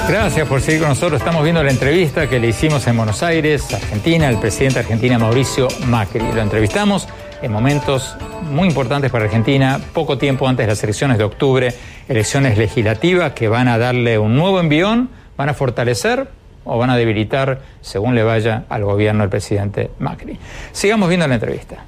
[0.09, 1.21] Gracias por seguir con nosotros.
[1.21, 5.19] Estamos viendo la entrevista que le hicimos en Buenos Aires, Argentina, al presidente de Argentina,
[5.19, 6.21] Mauricio Macri.
[6.21, 7.09] Lo entrevistamos
[7.43, 8.17] en momentos
[8.51, 11.75] muy importantes para Argentina, poco tiempo antes de las elecciones de octubre,
[12.09, 16.29] elecciones legislativas que van a darle un nuevo envión, van a fortalecer
[16.67, 20.39] o van a debilitar, según le vaya al gobierno el presidente Macri.
[20.73, 21.85] Sigamos viendo la entrevista.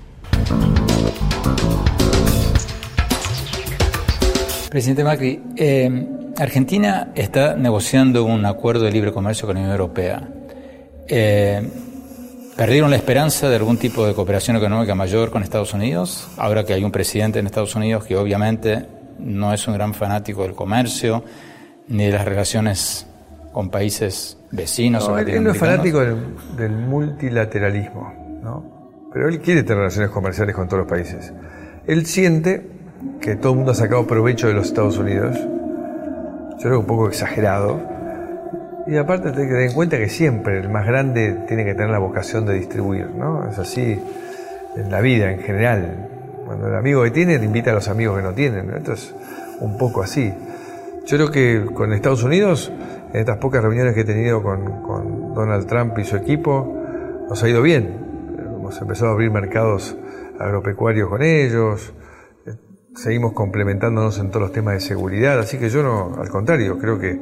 [4.71, 6.07] Presidente Macri, eh,
[6.39, 10.29] Argentina está negociando un acuerdo de libre comercio con la Unión Europea.
[11.09, 11.63] Eh,
[12.57, 16.29] ¿Perdieron la esperanza de algún tipo de cooperación económica mayor con Estados Unidos?
[16.37, 18.85] Ahora que hay un presidente en Estados Unidos que obviamente
[19.19, 21.25] no es un gran fanático del comercio
[21.87, 23.07] ni de las relaciones
[23.53, 25.09] con países vecinos.
[25.09, 28.79] No, él, no es fanático del, multilateralismo, ¿no?
[29.13, 31.33] pero él quiere tener relaciones comerciales con todos los países.
[31.87, 32.67] Él siente
[33.21, 35.37] que todo el mundo ha sacado provecho de los Estados Unidos.
[35.39, 37.81] Yo creo que un poco exagerado
[38.89, 41.91] y aparte te que tener en cuenta que siempre el más grande tiene que tener
[41.91, 43.47] la vocación de distribuir, ¿no?
[43.47, 44.01] Es así
[44.77, 46.09] en la vida en general.
[46.47, 48.77] Cuando el amigo que tiene te invita a los amigos que no tienen, ¿no?
[48.77, 49.15] Esto es
[49.61, 50.33] un poco así.
[51.07, 52.73] Yo creo que con Estados Unidos,
[53.13, 56.75] en estas pocas reuniones que he tenido con, con Donald Trump y su equipo,
[57.29, 58.07] nos ha ido bien.
[58.39, 59.97] Hemos empezado a abrir mercados
[60.39, 61.93] agropecuarios con ellos,
[62.95, 66.99] seguimos complementándonos en todos los temas de seguridad, así que yo no, al contrario, creo
[66.99, 67.19] que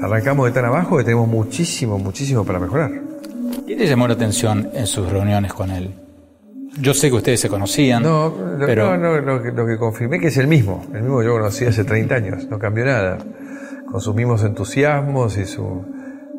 [0.00, 2.90] arrancamos de tan abajo que tenemos muchísimo, muchísimo para mejorar.
[3.66, 5.94] ¿Qué le llamó la atención en sus reuniones con él?
[6.80, 8.02] Yo sé que ustedes se conocían.
[8.02, 8.32] No,
[8.64, 8.96] pero...
[8.96, 10.84] no, lo, que, lo que confirmé que es el mismo.
[10.94, 12.46] El mismo yo conocí hace 30 años.
[12.48, 13.18] No cambió nada.
[13.90, 15.84] Con sus mismos entusiasmos y su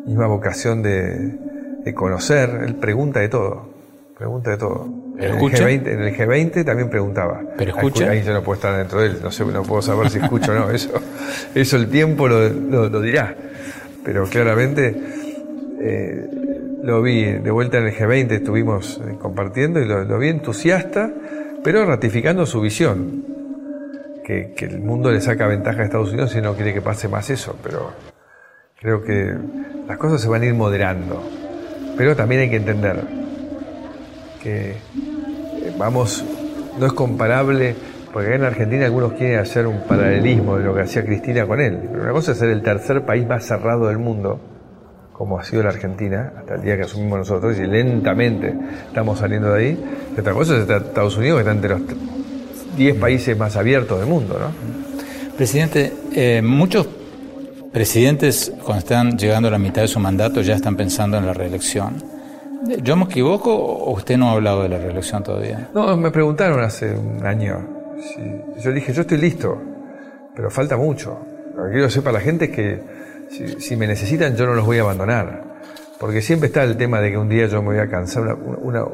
[0.06, 1.38] misma vocación de,
[1.84, 2.62] de conocer.
[2.66, 3.70] Él pregunta de todo.
[4.18, 4.88] Pregunta de todo.
[5.18, 7.42] En el, G20, en el, G20, también preguntaba.
[7.58, 8.10] ¿Pero escucha?
[8.10, 9.20] Ahí yo no puedo estar dentro de él.
[9.22, 10.72] No sé, no puedo saber si escucho o no.
[10.72, 10.92] Eso,
[11.56, 13.36] eso el tiempo lo, lo dirá
[14.04, 14.96] pero claramente
[15.80, 16.28] eh,
[16.82, 21.12] lo vi de vuelta en el G20, estuvimos eh, compartiendo y lo, vi entusiasta,
[21.64, 23.24] pero ratificando su visión,
[24.56, 27.30] que, el mundo le saca ventaja a Estados Unidos y no quiere que pase más
[27.32, 27.92] eso, pero
[28.80, 29.34] creo que
[29.88, 31.24] las cosas se van a ir moderando,
[31.98, 33.02] pero también hay que entender
[34.42, 36.24] que eh, vamos,
[36.80, 37.76] no es comparable
[38.14, 41.80] porque en Argentina algunos quieren hacer un paralelismo de lo que hacía Cristina con él.
[41.92, 44.40] Pero una cosa es ser el tercer país más cerrado del mundo,
[45.14, 48.56] como ha sido la Argentina, hasta el día que asumimos nosotros, y lentamente
[48.88, 49.86] estamos saliendo de ahí.
[50.16, 51.82] Y otra cosa es Estados Unidos, que está entre los
[52.80, 54.40] 10 países más abiertos del mundo.
[54.40, 55.36] ¿no?
[55.36, 56.88] Presidente, eh, muchos
[57.74, 61.34] presidentes, cuando están llegando a la mitad de su mandato, ya están pensando en la
[61.34, 62.02] reelección.
[62.82, 65.70] ¿Yo me equivoco o usted no ha hablado de la reelección todavía?
[65.74, 67.80] No, me preguntaron hace un año
[68.64, 69.62] yo dije, yo estoy listo,
[70.34, 71.20] pero falta mucho.
[71.54, 72.80] Lo que quiero sepa la gente es que
[73.60, 75.44] si, me necesitan yo no los voy a abandonar.
[76.00, 78.34] Porque siempre está el tema de que un día yo me voy a cansar.
[78.34, 78.86] Una,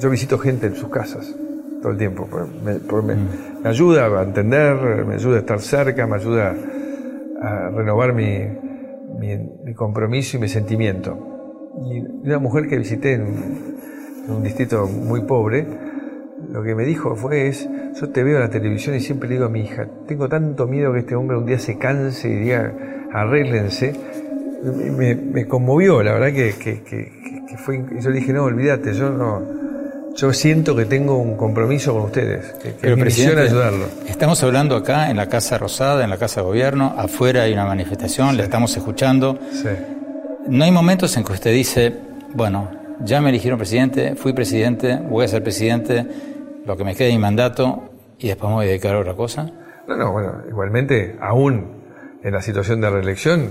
[0.00, 1.32] yo visito gente en sus casas
[1.80, 2.28] todo el tiempo.
[2.64, 3.62] Me, mm.
[3.62, 6.54] me, ayuda a entender, me ayuda a estar cerca, me ayuda
[7.40, 8.46] a renovar mi,
[9.18, 11.16] mi, compromiso y mi sentimiento.
[11.84, 13.26] Y una mujer que visité en
[14.28, 15.66] un distrito muy pobre,
[16.50, 17.68] lo que me dijo fue es,
[18.00, 20.66] yo te veo en la televisión y siempre le digo a mi hija, tengo tanto
[20.66, 22.72] miedo que este hombre un día se canse y diga,
[23.12, 23.92] arréglense.
[24.96, 29.40] Me, me conmovió, la verdad que, que, fue, yo le dije, no, olvídate, yo no,
[30.18, 33.86] yo siento que tengo un compromiso con ustedes, que, que mi misión es ayudarlo.
[34.08, 37.64] Estamos hablando acá en la Casa Rosada, en la Casa de Gobierno, afuera hay una
[37.64, 39.38] manifestación, le estamos escuchando.
[39.52, 39.68] Sí.
[40.48, 41.94] No hay momentos en que usted dice,
[42.34, 46.04] bueno, ya me eligieron presidente, fui presidente, voy a ser presidente,
[46.66, 47.88] lo que me quede de mi mandato
[48.18, 49.48] y después me voy a dedicar a otra cosa.
[49.86, 51.78] No, no, bueno, igualmente, aún
[52.24, 53.50] en la situación de reelección,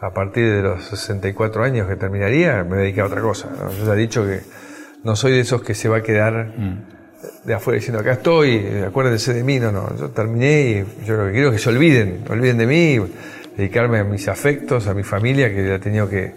[0.00, 3.48] a partir de los 64 años que terminaría, me dediqué a otra cosa.
[3.50, 3.72] ¿no?
[3.72, 4.42] Yo ya he dicho que
[5.04, 6.52] no soy de esos que se va a quedar
[7.44, 11.26] de afuera diciendo acá estoy, acuérdense de mí, no, no, yo terminé y yo lo
[11.26, 12.98] que quiero es que se olviden, olviden de mí,
[13.56, 16.32] dedicarme a mis afectos, a mi familia, que he tenido que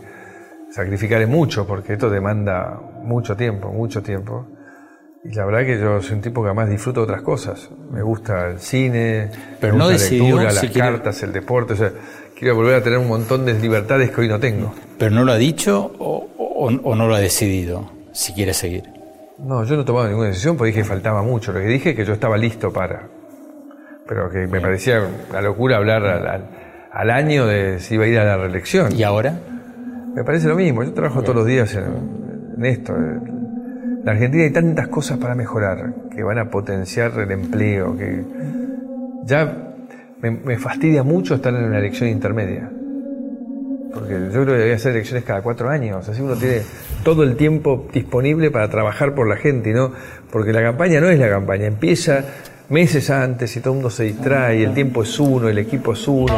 [0.72, 4.48] sacrificar mucho, porque esto demanda mucho tiempo, mucho tiempo.
[5.24, 7.70] Y la verdad que yo soy un tipo que además disfruto de otras cosas.
[7.92, 11.32] Me gusta el cine, Pero me no gusta la lectura, si las quiere- cartas, el
[11.34, 11.74] deporte.
[11.74, 11.92] O sea,
[12.36, 14.74] quiero volver a tener un montón de libertades que hoy no tengo.
[14.98, 18.84] ¿Pero no lo ha dicho o, o- o no lo ha decidido si quiere seguir?
[19.40, 21.52] No, yo no he tomado ninguna decisión porque dije que faltaba mucho.
[21.52, 23.08] Lo que dije es que yo estaba listo para.
[24.08, 26.50] Pero que me parecía una locura hablar al, al-
[26.92, 28.94] al año de si iba a ir a la reelección.
[28.96, 29.34] ¿Y ahora?
[30.14, 30.84] Me parece lo mismo.
[30.84, 31.86] Yo trabajo todos los días en,
[32.58, 32.94] en esto.
[32.96, 37.96] En la Argentina hay tantas cosas para mejorar que van a potenciar el empleo.
[37.96, 38.24] Que
[39.26, 39.74] ya
[40.22, 42.70] me, me fastidia mucho estar en una elección intermedia.
[43.94, 46.08] Porque yo creo que debe hacer elecciones cada cuatro años.
[46.10, 46.62] Así uno tiene
[47.04, 49.92] todo el tiempo disponible para trabajar por la gente, ¿no?
[50.32, 51.66] Porque la campaña no es la campaña.
[51.66, 52.24] Empieza
[52.70, 56.08] meses antes y todo el mundo se distrae, el tiempo es uno, el equipo es
[56.08, 56.38] uno.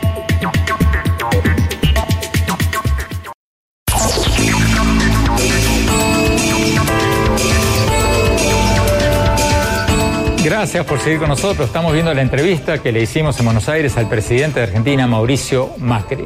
[10.43, 11.67] Gracias por seguir con nosotros.
[11.67, 15.71] Estamos viendo la entrevista que le hicimos en Buenos Aires al presidente de Argentina, Mauricio
[15.77, 16.25] Macri.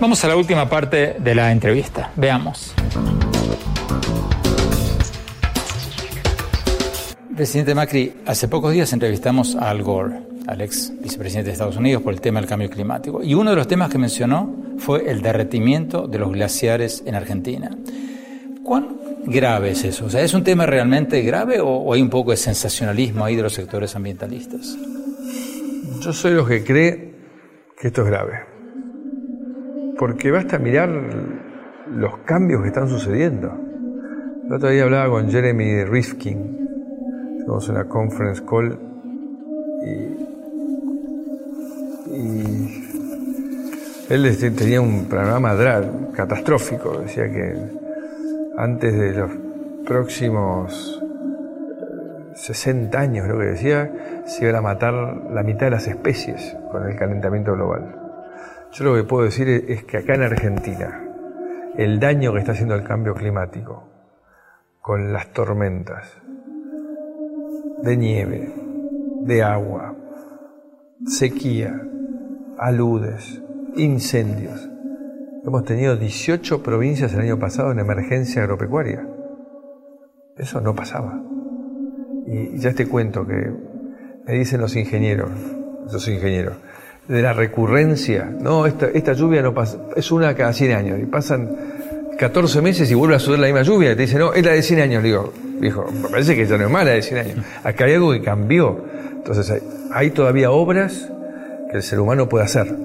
[0.00, 2.12] Vamos a la última parte de la entrevista.
[2.14, 2.72] Veamos.
[7.34, 12.02] Presidente Macri, hace pocos días entrevistamos a Al Gore, al ex vicepresidente de Estados Unidos,
[12.02, 13.24] por el tema del cambio climático.
[13.24, 17.76] Y uno de los temas que mencionó fue el derretimiento de los glaciares en Argentina.
[18.62, 20.06] ¿Cuán grave es eso?
[20.06, 23.34] O sea, ¿es un tema realmente grave o, o hay un poco de sensacionalismo ahí
[23.34, 24.76] de los sectores ambientalistas?
[26.00, 27.14] Yo soy los que cree
[27.80, 28.57] que esto es grave.
[29.98, 30.88] Porque basta mirar
[31.90, 33.52] los cambios que están sucediendo.
[34.46, 36.68] El otro día hablaba con Jeremy Rifkin,
[37.44, 38.78] tuvimos una conference call
[39.84, 39.90] y,
[42.16, 42.84] y
[44.08, 45.54] él este, tenía un programa
[46.14, 47.54] catastrófico, decía que
[48.56, 49.30] antes de los
[49.84, 51.02] próximos
[52.34, 54.94] 60 años, creo que decía, se iban a matar
[55.30, 57.97] la mitad de las especies con el calentamiento global.
[58.72, 61.04] Yo lo que puedo decir es, que acá en Argentina,
[61.76, 63.88] el daño que está haciendo el cambio climático,
[64.80, 66.20] con las tormentas,
[67.82, 68.52] de nieve,
[69.22, 69.96] de agua,
[71.06, 71.80] sequía,
[72.58, 73.42] aludes,
[73.76, 74.68] incendios.
[75.44, 79.06] Hemos tenido 18 provincias el año pasado en emergencia agropecuaria.
[80.36, 81.22] Eso no pasaba.
[82.26, 83.52] Y ya te cuento que
[84.26, 85.30] me dicen los ingenieros,
[85.90, 86.52] yo soy ingeniero,
[87.08, 91.06] de la recurrencia, no, esta, esta lluvia no pasa, es una cada 100 años, y
[91.06, 91.48] pasan
[92.18, 94.52] 14 meses y vuelve a suceder la misma lluvia, y te dicen, no, es la
[94.52, 97.36] de 100 años, digo, viejo, me parece que ya no es mala de 100 años,
[97.64, 101.10] acá hay algo que cambió, entonces hay, todavía obras
[101.70, 102.76] que el ser humano puede hacer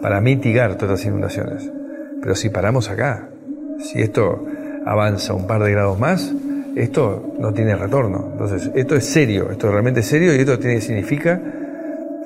[0.00, 1.68] para mitigar todas las inundaciones,
[2.22, 3.28] pero si paramos acá,
[3.80, 4.46] si esto
[4.86, 6.32] avanza un par de grados más,
[6.76, 8.30] esto no tiene retorno.
[8.32, 11.40] Entonces, esto es serio, esto realmente es serio y esto tiene, significa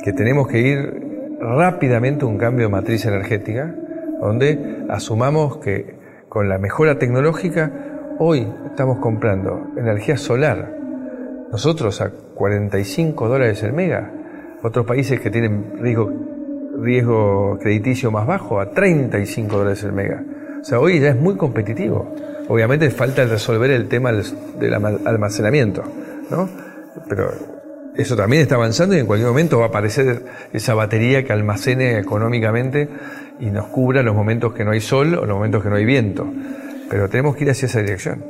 [0.02, 1.07] que tenemos que ir
[1.40, 3.74] rápidamente un cambio de matriz energética,
[4.20, 7.70] donde asumamos que con la mejora tecnológica,
[8.18, 10.74] hoy estamos comprando energía solar.
[11.50, 14.10] Nosotros a 45 dólares el mega,
[14.62, 16.12] otros países que tienen riesgo,
[16.78, 20.22] riesgo crediticio más bajo, a 35 dólares el mega.
[20.60, 22.14] O sea, hoy ya es muy competitivo.
[22.48, 24.74] Obviamente falta resolver el tema del
[25.04, 25.84] almacenamiento,
[26.30, 26.48] ¿no?
[27.08, 27.57] Pero
[27.98, 31.98] eso también está avanzando y en cualquier momento va a aparecer esa batería que almacene
[31.98, 32.88] económicamente
[33.40, 35.84] y nos cubra los momentos que no hay sol o los momentos que no hay
[35.84, 36.24] viento.
[36.88, 38.24] Pero tenemos que ir hacia esa dirección.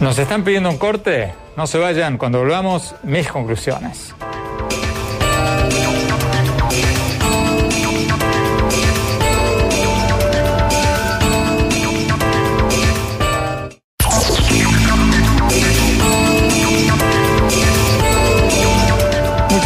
[0.00, 1.34] Nos están pidiendo un corte.
[1.56, 2.16] No se vayan.
[2.16, 4.14] Cuando volvamos, mis conclusiones.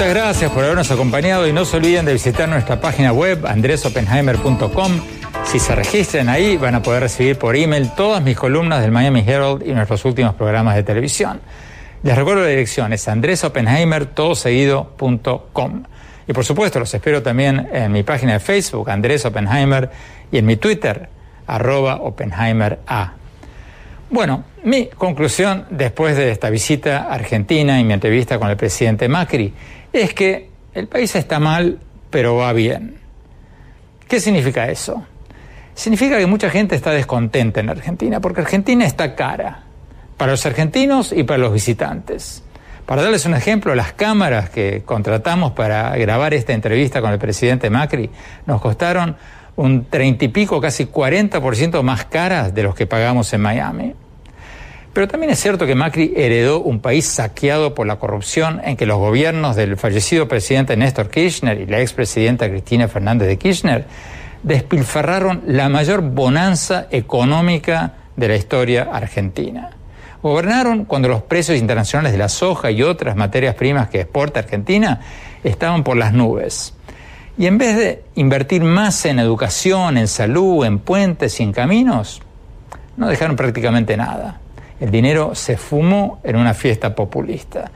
[0.03, 5.01] Muchas gracias por habernos acompañado y no se olviden de visitar nuestra página web andresopenheimer.com
[5.45, 9.23] Si se registran ahí, van a poder recibir por email todas mis columnas del Miami
[9.25, 11.41] Herald y nuestros últimos programas de televisión.
[12.03, 15.83] Les recuerdo la dirección, es andresopenheimer.com.
[16.27, 19.89] Y por supuesto, los espero también en mi página de Facebook, Andrés Oppenheimer,
[20.33, 21.09] y en mi Twitter,
[21.47, 23.13] arroba Oppenheimer A.
[24.11, 29.09] Bueno, mi conclusión después de esta visita a Argentina y mi entrevista con el presidente
[29.09, 29.55] Macri
[29.93, 31.79] es que el país está mal,
[32.11, 32.97] pero va bien.
[34.09, 35.05] ¿Qué significa eso?
[35.75, 39.63] Significa que mucha gente está descontenta en Argentina, porque Argentina está cara,
[40.17, 42.43] para los argentinos y para los visitantes.
[42.87, 47.71] Para darles un ejemplo, las cámaras que contratamos para grabar esta entrevista con el presidente
[47.71, 48.11] Macri
[48.47, 49.17] nos costaron
[49.57, 53.95] un treinta y pico, casi 40% más caras de los que pagamos en Miami.
[54.93, 58.85] Pero también es cierto que Macri heredó un país saqueado por la corrupción en que
[58.85, 63.87] los gobiernos del fallecido presidente Néstor Kirchner y la expresidenta Cristina Fernández de Kirchner
[64.43, 69.71] despilfarraron la mayor bonanza económica de la historia argentina.
[70.23, 75.01] Gobernaron cuando los precios internacionales de la soja y otras materias primas que exporta Argentina
[75.43, 76.75] estaban por las nubes.
[77.39, 82.21] Y en vez de invertir más en educación, en salud, en puentes y en caminos,
[82.99, 84.42] no dejaron prácticamente nada.
[84.83, 87.71] El dinero se fumó en una fiesta populista.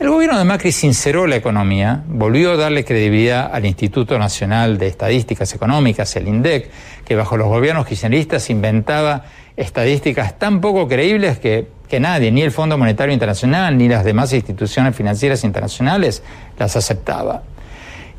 [0.00, 4.88] El gobierno de Macri sinceró la economía, volvió a darle credibilidad al Instituto Nacional de
[4.88, 6.68] Estadísticas Económicas, el INDEC,
[7.04, 9.26] que bajo los gobiernos kirchneristas inventaba
[9.56, 14.32] estadísticas tan poco creíbles que, que nadie, ni el Fondo Monetario Internacional, ni las demás
[14.32, 16.24] instituciones financieras internacionales,
[16.58, 17.44] las aceptaba.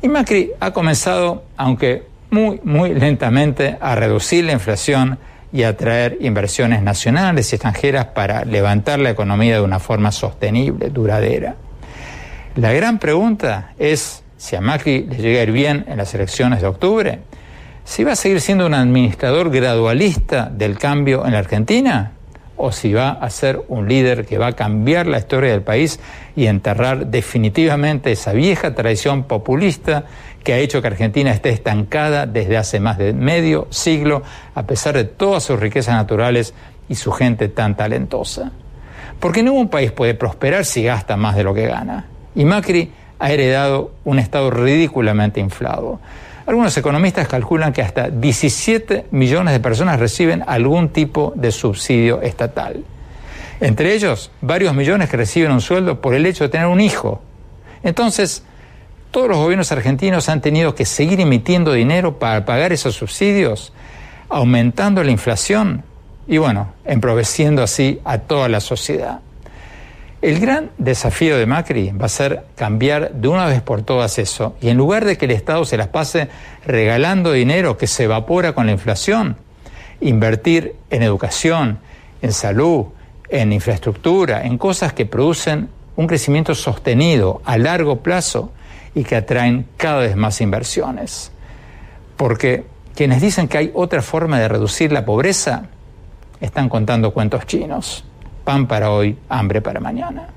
[0.00, 5.18] Y Macri ha comenzado, aunque muy, muy lentamente, a reducir la inflación
[5.52, 11.56] y atraer inversiones nacionales y extranjeras para levantar la economía de una forma sostenible, duradera.
[12.56, 16.60] La gran pregunta es si a Macri le llega a ir bien en las elecciones
[16.60, 17.20] de octubre,
[17.84, 22.12] si va a seguir siendo un administrador gradualista del cambio en la Argentina
[22.56, 25.98] o si va a ser un líder que va a cambiar la historia del país
[26.36, 30.04] y enterrar definitivamente esa vieja tradición populista
[30.42, 34.22] que ha hecho que Argentina esté estancada desde hace más de medio siglo,
[34.54, 36.54] a pesar de todas sus riquezas naturales
[36.88, 38.52] y su gente tan talentosa.
[39.20, 42.06] Porque ningún país puede prosperar si gasta más de lo que gana.
[42.34, 46.00] Y Macri ha heredado un Estado ridículamente inflado.
[46.44, 52.82] Algunos economistas calculan que hasta 17 millones de personas reciben algún tipo de subsidio estatal.
[53.60, 57.22] Entre ellos, varios millones que reciben un sueldo por el hecho de tener un hijo.
[57.84, 58.42] Entonces,
[59.12, 63.72] todos los gobiernos argentinos han tenido que seguir emitiendo dinero para pagar esos subsidios,
[64.30, 65.84] aumentando la inflación
[66.26, 69.20] y, bueno, empobreciendo así a toda la sociedad.
[70.22, 74.56] El gran desafío de Macri va a ser cambiar de una vez por todas eso
[74.62, 76.28] y en lugar de que el Estado se las pase
[76.64, 79.36] regalando dinero que se evapora con la inflación,
[80.00, 81.80] invertir en educación,
[82.22, 82.86] en salud,
[83.28, 88.52] en infraestructura, en cosas que producen un crecimiento sostenido a largo plazo
[88.94, 91.32] y que atraen cada vez más inversiones.
[92.16, 92.64] Porque
[92.94, 95.64] quienes dicen que hay otra forma de reducir la pobreza
[96.40, 98.04] están contando cuentos chinos
[98.44, 100.28] pan para hoy, hambre para mañana.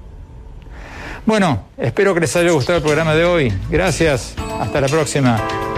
[1.26, 3.53] Bueno, espero que les haya gustado el programa de hoy.
[3.70, 4.36] Gracias.
[4.60, 5.74] Hasta la próxima.